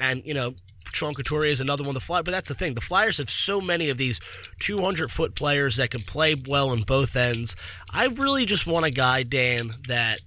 [0.00, 0.52] And you know,
[0.92, 1.12] Sean
[1.44, 2.74] is another one The fly, but that's the thing.
[2.74, 4.18] The Flyers have so many of these
[4.60, 7.54] 200 foot players that can play well in both ends.
[7.92, 10.18] I really just want a guy, Dan, that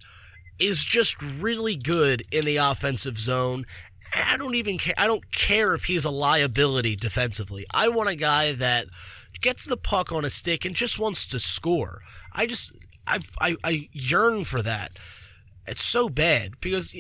[0.59, 3.65] is just really good in the offensive zone
[4.14, 4.93] I don't even care.
[4.97, 7.66] I don't care if he's a liability defensively.
[7.74, 8.88] I want a guy that
[9.39, 12.01] gets the puck on a stick and just wants to score.
[12.34, 12.74] I just
[13.07, 14.91] I I, I yearn for that.
[15.68, 16.95] It's so bad because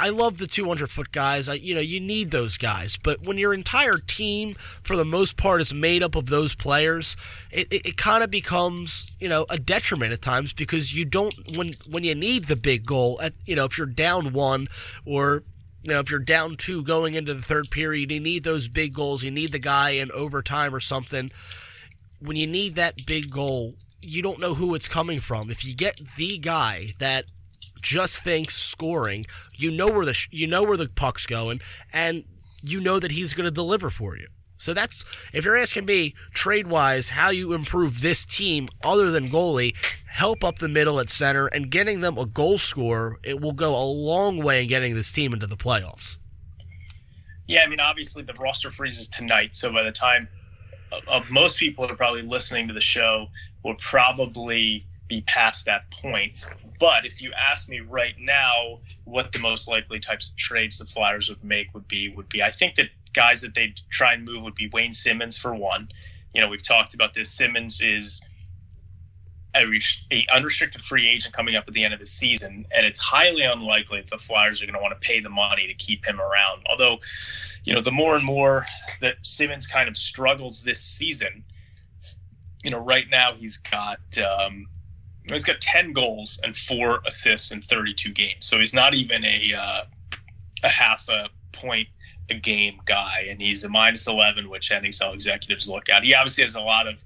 [0.00, 1.48] I love the 200 foot guys.
[1.48, 2.96] I, you know, you need those guys.
[2.96, 7.16] But when your entire team, for the most part, is made up of those players,
[7.50, 11.34] it, it, it kind of becomes, you know, a detriment at times because you don't
[11.56, 13.20] when when you need the big goal.
[13.22, 14.68] At you know, if you're down one
[15.04, 15.44] or
[15.86, 18.92] you know, if you're down two going into the third period, you need those big
[18.92, 19.22] goals.
[19.22, 21.30] You need the guy in overtime or something.
[22.20, 25.48] When you need that big goal, you don't know who it's coming from.
[25.48, 27.26] If you get the guy that
[27.80, 29.26] just thinks scoring,
[29.56, 31.60] you know where the you know where the puck's going,
[31.92, 32.24] and
[32.62, 34.26] you know that he's going to deliver for you.
[34.56, 39.28] So that's if you're asking me trade wise how you improve this team other than
[39.28, 39.74] goalie,
[40.06, 43.76] help up the middle at center and getting them a goal scorer, it will go
[43.76, 46.16] a long way in getting this team into the playoffs.
[47.46, 50.28] Yeah, I mean obviously the roster freezes tonight, so by the time
[51.08, 53.26] of most people who are probably listening to the show
[53.62, 56.32] will probably be past that point.
[56.78, 60.84] But if you ask me right now what the most likely types of trades the
[60.84, 64.24] Flyers would make would be, would be I think that guys that they'd try and
[64.24, 65.88] move would be Wayne Simmonds for one.
[66.34, 67.32] You know, we've talked about this.
[67.32, 68.20] Simmonds is
[69.56, 69.64] a,
[70.12, 73.42] a, unrestricted free agent coming up at the end of the season, and it's highly
[73.42, 76.20] unlikely that the Flyers are going to want to pay the money to keep him
[76.20, 76.62] around.
[76.68, 76.98] Although,
[77.64, 78.64] you know, the more and more
[79.00, 81.42] that Simmonds kind of struggles this season,
[82.64, 84.66] you know, right now he's got um,
[85.28, 89.52] he's got ten goals and four assists in 32 games, so he's not even a
[89.58, 89.84] uh,
[90.64, 91.88] a half a point
[92.30, 96.04] a game guy, and he's a minus 11, which NHL executives look at.
[96.04, 97.04] He obviously has a lot of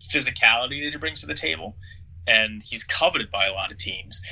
[0.00, 1.76] physicality that he brings to the table,
[2.26, 4.22] and he's coveted by a lot of teams.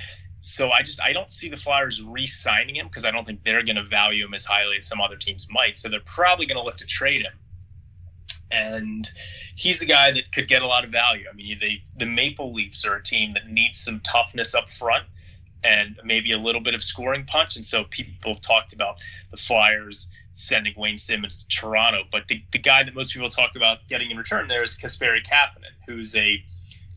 [0.41, 3.65] So I just I don't see the Flyers re-signing him because I don't think they're
[3.65, 5.77] going to value him as highly as some other teams might.
[5.77, 7.33] So they're probably going to look to trade him.
[8.53, 9.11] And
[9.57, 11.25] he's a guy that could get a lot of value.
[11.29, 15.05] I mean, they, the Maple Leafs are a team that needs some toughness up front
[15.65, 17.57] and maybe a little bit of scoring punch.
[17.57, 18.99] And so people have talked about
[19.33, 22.03] the Flyers sending Wayne Simmonds to Toronto.
[22.13, 25.27] But the, the guy that most people talk about getting in return there is Kasperi
[25.27, 26.43] Kapanen, who's a,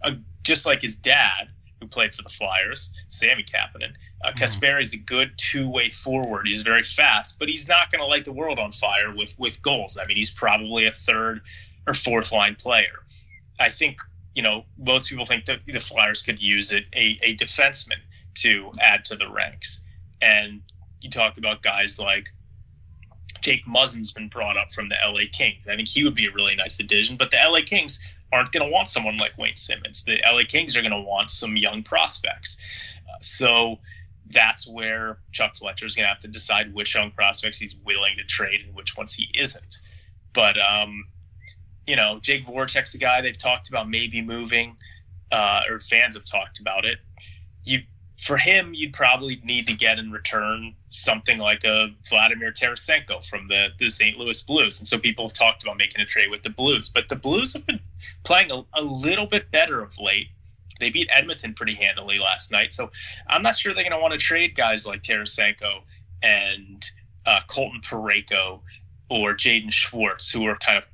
[0.04, 3.94] a just like his dad, who played for the Flyers, Sami Kapanen.
[4.24, 4.44] Uh, mm-hmm.
[4.44, 6.48] Kasperi is a good two-way forward.
[6.48, 9.62] He's very fast, but he's not going to light the world on fire with with
[9.62, 9.98] goals.
[9.98, 11.42] I mean, he's probably a third
[11.88, 13.06] or fourth line player.
[13.60, 14.02] I think
[14.36, 18.00] you know most people think that the Flyers could use it a, a defenseman
[18.36, 19.86] to add to the ranks,
[20.22, 20.62] and
[21.02, 22.30] you talk about guys like
[23.42, 25.68] Jake Muzzin's been brought up from the LA Kings.
[25.68, 28.00] I think he would be a really nice addition, but the LA Kings
[28.32, 30.04] aren't going to want someone like Wayne Simmonds.
[30.04, 32.58] The LA Kings are going to want some young prospects.
[33.08, 33.80] Uh, so
[34.28, 38.16] that's where Chuck Fletcher is going to have to decide which young prospects he's willing
[38.18, 39.78] to trade and which ones he isn't.
[40.34, 41.06] But um,
[41.88, 44.76] you know, Jake Voracek's a guy they've talked about maybe moving,
[45.32, 47.00] uh, or fans have talked about it.
[47.66, 47.80] You
[48.20, 53.48] for him, you'd probably need to get in return something like a Vladimir Tarasenko from
[53.48, 54.18] the, the St.
[54.18, 54.78] Louis Blues.
[54.78, 57.54] And so people have talked about making a trade with the Blues, but the Blues
[57.54, 57.80] have been
[58.26, 60.28] playing a, a little bit better of late.
[60.82, 62.74] They beat Edmonton pretty handily last night.
[62.74, 62.92] So
[63.28, 65.80] I'm not sure they're going to want to trade guys like Tarasenko
[66.22, 66.86] and
[67.26, 68.60] uh, Colton Parayko
[69.10, 70.86] or Jaden Schwartz, who are kind of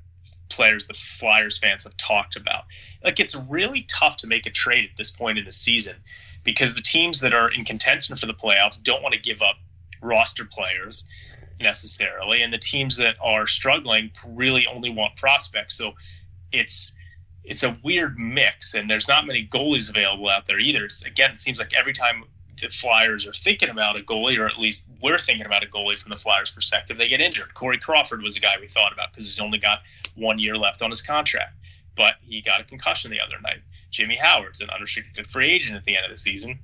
[0.50, 2.66] players the Flyers fans have talked about.
[3.04, 5.96] Like it's really tough to make a trade at this point in the season
[6.46, 9.58] because the teams that are in contention for the playoffs don't want to give up
[10.02, 11.04] roster players
[11.60, 15.78] necessarily, and the teams that are struggling really only want prospects.
[15.78, 15.94] So
[16.54, 16.94] it's
[17.44, 20.86] it's a weird mix, and there's not many goalies available out there either.
[20.86, 22.24] It's, again, it seems like every time
[22.60, 25.98] the Flyers are thinking about a goalie, or at least we're thinking about a goalie
[25.98, 27.54] from the Flyers' perspective, they get injured.
[27.54, 29.82] Corey Crawford was a guy we thought about because he's only got
[30.16, 31.54] one year left on his contract,
[31.96, 33.62] but he got a concussion the other night.
[33.92, 36.60] Jimmy Howard's an unrestricted free agent at the end of the season,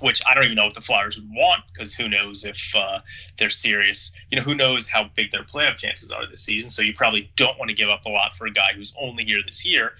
[0.00, 3.00] which I don't even know what the Flyers would want because who knows if uh,
[3.36, 4.12] they're serious.
[4.30, 6.70] You know, who knows how big their playoff chances are this season.
[6.70, 9.24] So you probably don't want to give up a lot for a guy who's only
[9.24, 9.92] here this year.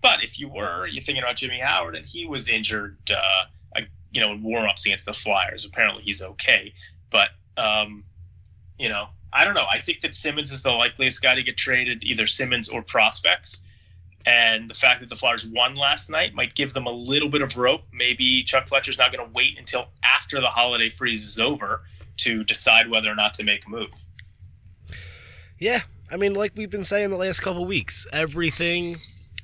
[0.00, 3.44] But if you were, you're thinking about Jimmy Howard, and he was injured, uh,
[4.12, 5.64] you know, in warm-ups against the Flyers.
[5.64, 6.74] Apparently, he's okay.
[7.10, 8.04] But um,
[8.78, 9.66] you know, I don't know.
[9.72, 13.62] I think that Simmonds is the likeliest guy to get traded, either Simmonds or prospects.
[14.26, 17.42] And the fact that the Flyers won last night might give them a little bit
[17.42, 17.82] of rope.
[17.92, 21.82] Maybe Chuck Fletcher's not going to wait until after the holiday freeze is over
[22.18, 23.90] to decide whether or not to make a move.
[25.58, 28.96] Yeah, I mean, like we've been saying the last couple weeks, everything,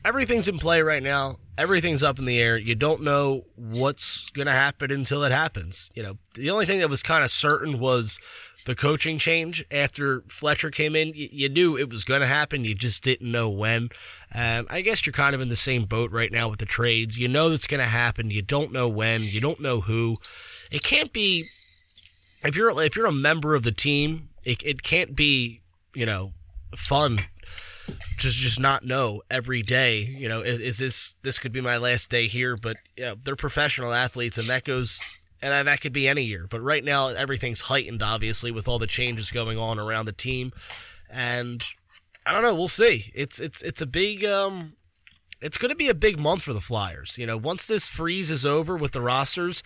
[0.05, 1.39] everything's in play right now.
[1.57, 2.57] Everything's up in the air.
[2.57, 5.91] You don't know what's going to happen until it happens.
[5.95, 8.21] You know, the only thing that was kind of certain was
[8.69, 11.15] the coaching change after Fletcher came in.
[11.15, 12.67] You, you knew it was going to happen.
[12.67, 13.89] You just didn't know when.
[14.31, 17.19] And I guess you're kind of in the same boat right now with the trades.
[17.19, 18.31] You know it's going to happen.
[18.31, 19.23] You don't know when.
[19.23, 20.19] You don't know who.
[20.71, 21.47] It can't be.
[22.45, 25.63] if you're if you're a member of the team, it, it can't be
[25.95, 26.33] you know
[26.77, 27.21] fun
[28.19, 30.01] just just not know every day.
[30.01, 32.55] You know, is, is this this could be my last day here?
[32.55, 35.01] But yeah, they're professional athletes, and that goes
[35.41, 36.47] and that could be any year.
[36.49, 40.53] But right now, everything's heightened, obviously, with all the changes going on around the team,
[41.11, 41.63] and
[42.27, 42.55] I don't know.
[42.55, 43.13] We'll see.
[43.15, 44.75] It's it's it's a big um,
[45.41, 47.17] it's going to be a big month for the Flyers.
[47.19, 49.63] You know, once this freeze is over with the rosters,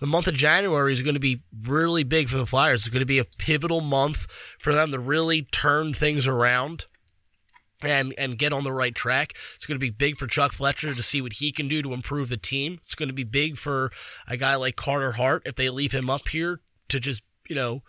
[0.00, 2.82] the month of January is going to be really big for the Flyers.
[2.82, 6.86] It's going to be a pivotal month for them to really turn things around
[7.86, 9.34] and and get on the right track.
[9.54, 11.92] It's going to be big for Chuck Fletcher to see what he can do to
[11.92, 12.78] improve the team.
[12.82, 13.90] It's going to be big for
[14.26, 17.82] a guy like Carter Hart if they leave him up here to just, you know,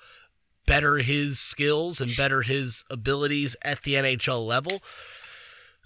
[0.66, 4.82] better his skills and better his abilities at the NHL level.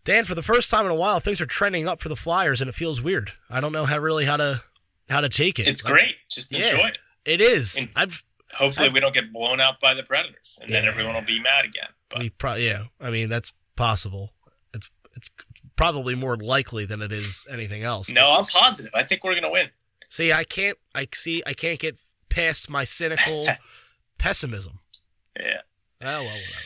[0.05, 2.61] Dan, for the first time in a while, things are trending up for the Flyers,
[2.61, 3.33] and it feels weird.
[3.49, 4.63] I don't know how really how to
[5.09, 5.67] how to take it.
[5.67, 6.15] It's great.
[6.29, 6.59] Just Yeah.
[6.59, 6.97] enjoy it.
[7.25, 7.75] It is.
[7.77, 11.13] And- I've Hopefully, I've- we don't get blown out by the Predators, and then everyone
[11.13, 11.89] will be mad again.
[12.09, 12.85] But we probably yeah.
[12.99, 14.33] I mean that's possible.
[14.73, 15.29] It's it's
[15.77, 18.09] probably more likely than it is anything else.
[18.09, 18.91] no, I'm positive.
[18.93, 19.69] I think we're gonna win.
[20.09, 20.77] See, I can't.
[20.93, 21.41] I see.
[21.47, 23.47] I can't get past my cynical
[24.17, 24.79] pessimism.
[25.39, 25.61] Yeah.
[26.01, 26.65] Oh well, whatever.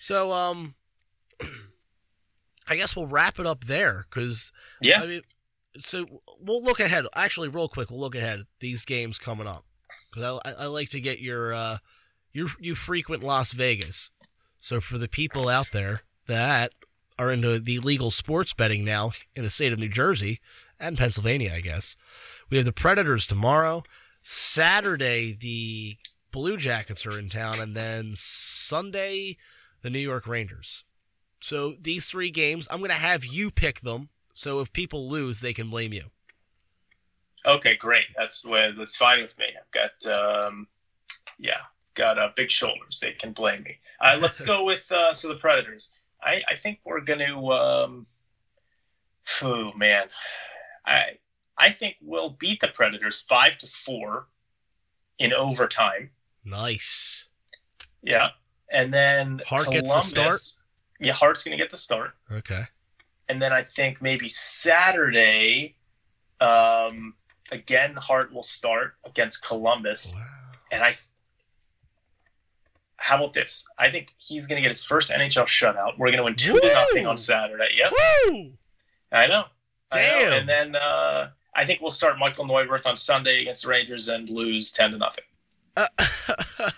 [0.00, 0.74] So, um,
[2.68, 5.02] I guess we'll wrap it up there because Yeah.
[5.02, 5.22] I mean,
[5.78, 6.04] so
[6.38, 7.06] we'll look ahead.
[7.14, 9.64] Actually, real quick, we'll look ahead these games coming up
[10.10, 11.78] because I, I, like to get your uh,
[12.30, 14.10] you you frequent Las Vegas.
[14.58, 16.72] So for the people out there that
[17.18, 20.40] are into the legal sports betting now in the state of New Jersey
[20.80, 21.96] and Pennsylvania, I guess
[22.50, 23.82] we have the Predators tomorrow.
[24.22, 25.96] Saturday, the
[26.30, 29.36] Blue Jackets are in town, and then Sunday,
[29.82, 30.84] the New York Rangers.
[31.40, 34.08] So these three games, I'm going to have you pick them.
[34.34, 36.04] So if people lose, they can blame you.
[37.44, 38.06] Okay, great.
[38.16, 39.46] That's where that's fine with me.
[39.46, 39.70] I've
[40.06, 40.68] got um,
[41.38, 41.58] yeah,
[41.94, 43.00] got uh, big shoulders.
[43.00, 43.78] They can blame me.
[44.00, 45.92] Uh, let's go with uh, so the Predators.
[46.24, 47.36] I I think we're gonna.
[47.48, 48.06] Um,
[49.42, 50.04] oh man,
[50.86, 51.18] I
[51.58, 54.28] I think we'll beat the Predators five to four
[55.18, 56.10] in overtime.
[56.44, 57.28] Nice.
[58.02, 58.30] Yeah,
[58.70, 59.92] and then Hart Columbus.
[59.92, 60.40] gets the start?
[61.00, 62.12] Yeah, Hart's gonna get the start.
[62.30, 62.64] Okay.
[63.28, 65.76] and then I think maybe Saturday,
[66.40, 67.14] um,
[67.50, 70.22] again Hart will start against Columbus, Wow.
[70.72, 70.94] and I.
[73.02, 73.66] How about this?
[73.80, 75.98] I think he's going to get his first NHL shutout.
[75.98, 77.74] We're going to win two to nothing on Saturday.
[77.74, 78.52] Yep, Woo!
[79.10, 79.44] I know.
[79.90, 80.18] I know.
[80.20, 80.32] Damn.
[80.32, 84.30] And then uh, I think we'll start Michael Neuvirth on Sunday against the Rangers and
[84.30, 85.24] lose ten to nothing.
[85.76, 85.88] Uh,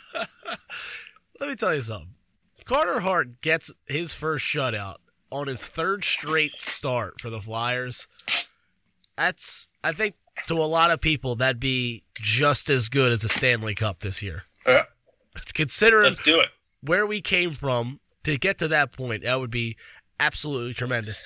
[1.40, 2.14] let me tell you something.
[2.64, 4.96] Carter Hart gets his first shutout
[5.30, 8.06] on his third straight start for the Flyers.
[9.18, 10.14] That's, I think,
[10.46, 14.22] to a lot of people, that'd be just as good as a Stanley Cup this
[14.22, 14.44] year.
[14.66, 14.84] Yeah.
[15.54, 16.48] Considering Let's do it.
[16.80, 19.76] where we came from to get to that point, that would be
[20.20, 21.22] absolutely tremendous.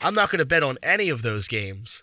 [0.00, 2.02] I'm not going to bet on any of those games.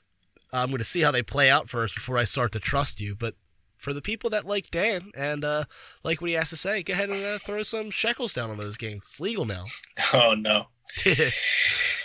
[0.52, 3.14] I'm going to see how they play out first before I start to trust you.
[3.16, 3.36] But
[3.78, 5.66] for the people that like Dan and uh,
[6.04, 8.58] like what he has to say, go ahead and uh, throw some shekels down on
[8.60, 9.06] those games.
[9.10, 9.66] It's legal now.
[10.14, 10.68] Oh no.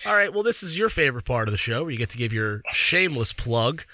[0.07, 0.30] All right.
[0.32, 2.61] Well, this is your favorite part of the show where you get to give your
[2.70, 3.84] shameless plug.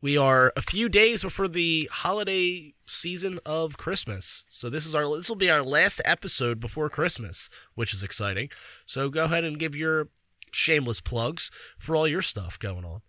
[0.00, 4.46] We are a few days before the holiday season of Christmas.
[4.48, 8.50] So this is our this will be our last episode before Christmas, which is exciting.
[8.86, 10.08] So go ahead and give your
[10.52, 13.02] shameless plugs for all your stuff going on.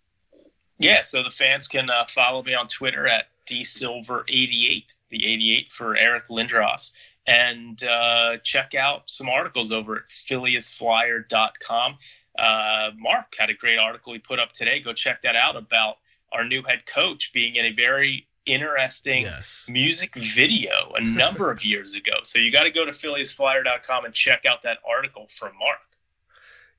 [0.78, 5.96] Yeah, so the fans can uh, follow me on Twitter at dsilver88, the 88 for
[5.96, 6.92] Eric Lindros,
[7.26, 11.98] and uh, check out some articles over at phileasflyer.com.
[12.38, 14.80] Uh, Mark had a great article he put up today.
[14.80, 15.96] Go check that out about
[16.32, 19.66] our new head coach being in a very interesting Yes.
[19.68, 22.12] music video a number of years ago.
[22.22, 25.78] So you got to go to phileasflyer.com and check out that article from Mark.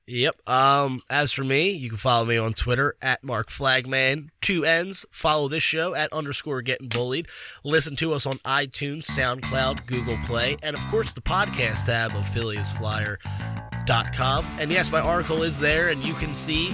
[0.06, 0.48] Yep.
[0.48, 4.30] Um, as for me, you can follow me on Twitter at Mark Flagman.
[4.40, 5.06] Two N's.
[5.12, 7.28] Follow this show at underscore getting bullied.
[7.62, 12.24] Listen to us on iTunes, SoundCloud, Google Play, and of course the podcast tab of
[12.24, 14.46] PhilliesFlyer.com.
[14.58, 16.72] And yes, my article is there, and you can see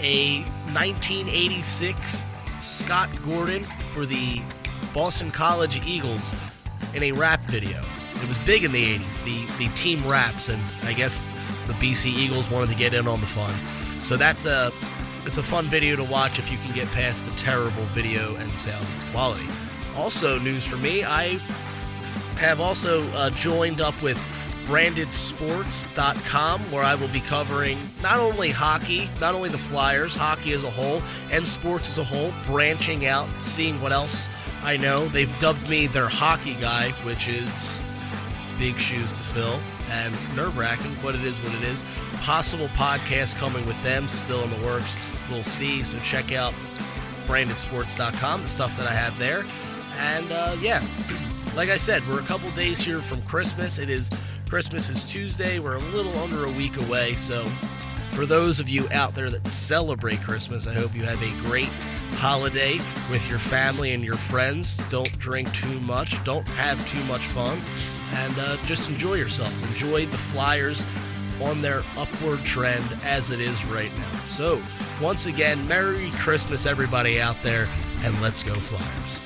[0.00, 0.42] a
[0.72, 2.24] 1986
[2.60, 4.42] Scott Gordon for the
[4.94, 6.34] Boston College Eagles
[6.94, 7.82] in a rap video.
[8.14, 11.26] It was big in the 80s, the, the team raps, and I guess
[11.66, 13.54] the BC Eagles wanted to get in on the fun.
[14.02, 14.72] So that's a
[15.24, 18.50] it's a fun video to watch if you can get past the terrible video and
[18.58, 19.46] sound quality.
[19.96, 21.38] Also, news for me, I
[22.38, 24.16] have also uh, joined up with
[24.68, 30.62] brandedsports.com where I will be covering not only hockey, not only the Flyers, hockey as
[30.62, 34.28] a whole, and sports as a whole, branching out, seeing what else
[34.62, 37.80] I know they've dubbed me their hockey guy, which is
[38.58, 39.58] big shoes to fill
[39.88, 41.82] and nerve wracking, but it is what it is.
[42.20, 44.94] Possible podcast coming with them, still in the works.
[45.30, 45.82] We'll see.
[45.82, 46.52] So check out
[47.26, 49.46] brandedsports.com, the stuff that I have there.
[49.96, 50.84] And uh, yeah,
[51.56, 53.78] like I said, we're a couple days here from Christmas.
[53.78, 54.10] It is
[54.48, 55.58] Christmas is Tuesday.
[55.58, 57.14] We're a little under a week away.
[57.14, 57.44] So
[58.12, 61.68] for those of you out there that celebrate Christmas, I hope you have a great
[62.12, 62.80] holiday
[63.10, 64.78] with your family and your friends.
[64.88, 67.60] Don't drink too much, don't have too much fun,
[68.12, 69.52] and uh, just enjoy yourself.
[69.70, 70.84] Enjoy the Flyers
[71.42, 74.20] on their upward trend as it is right now.
[74.28, 74.60] So,
[75.00, 77.68] once again, Merry Christmas, everybody out there,
[78.02, 79.17] and let's go, Flyers.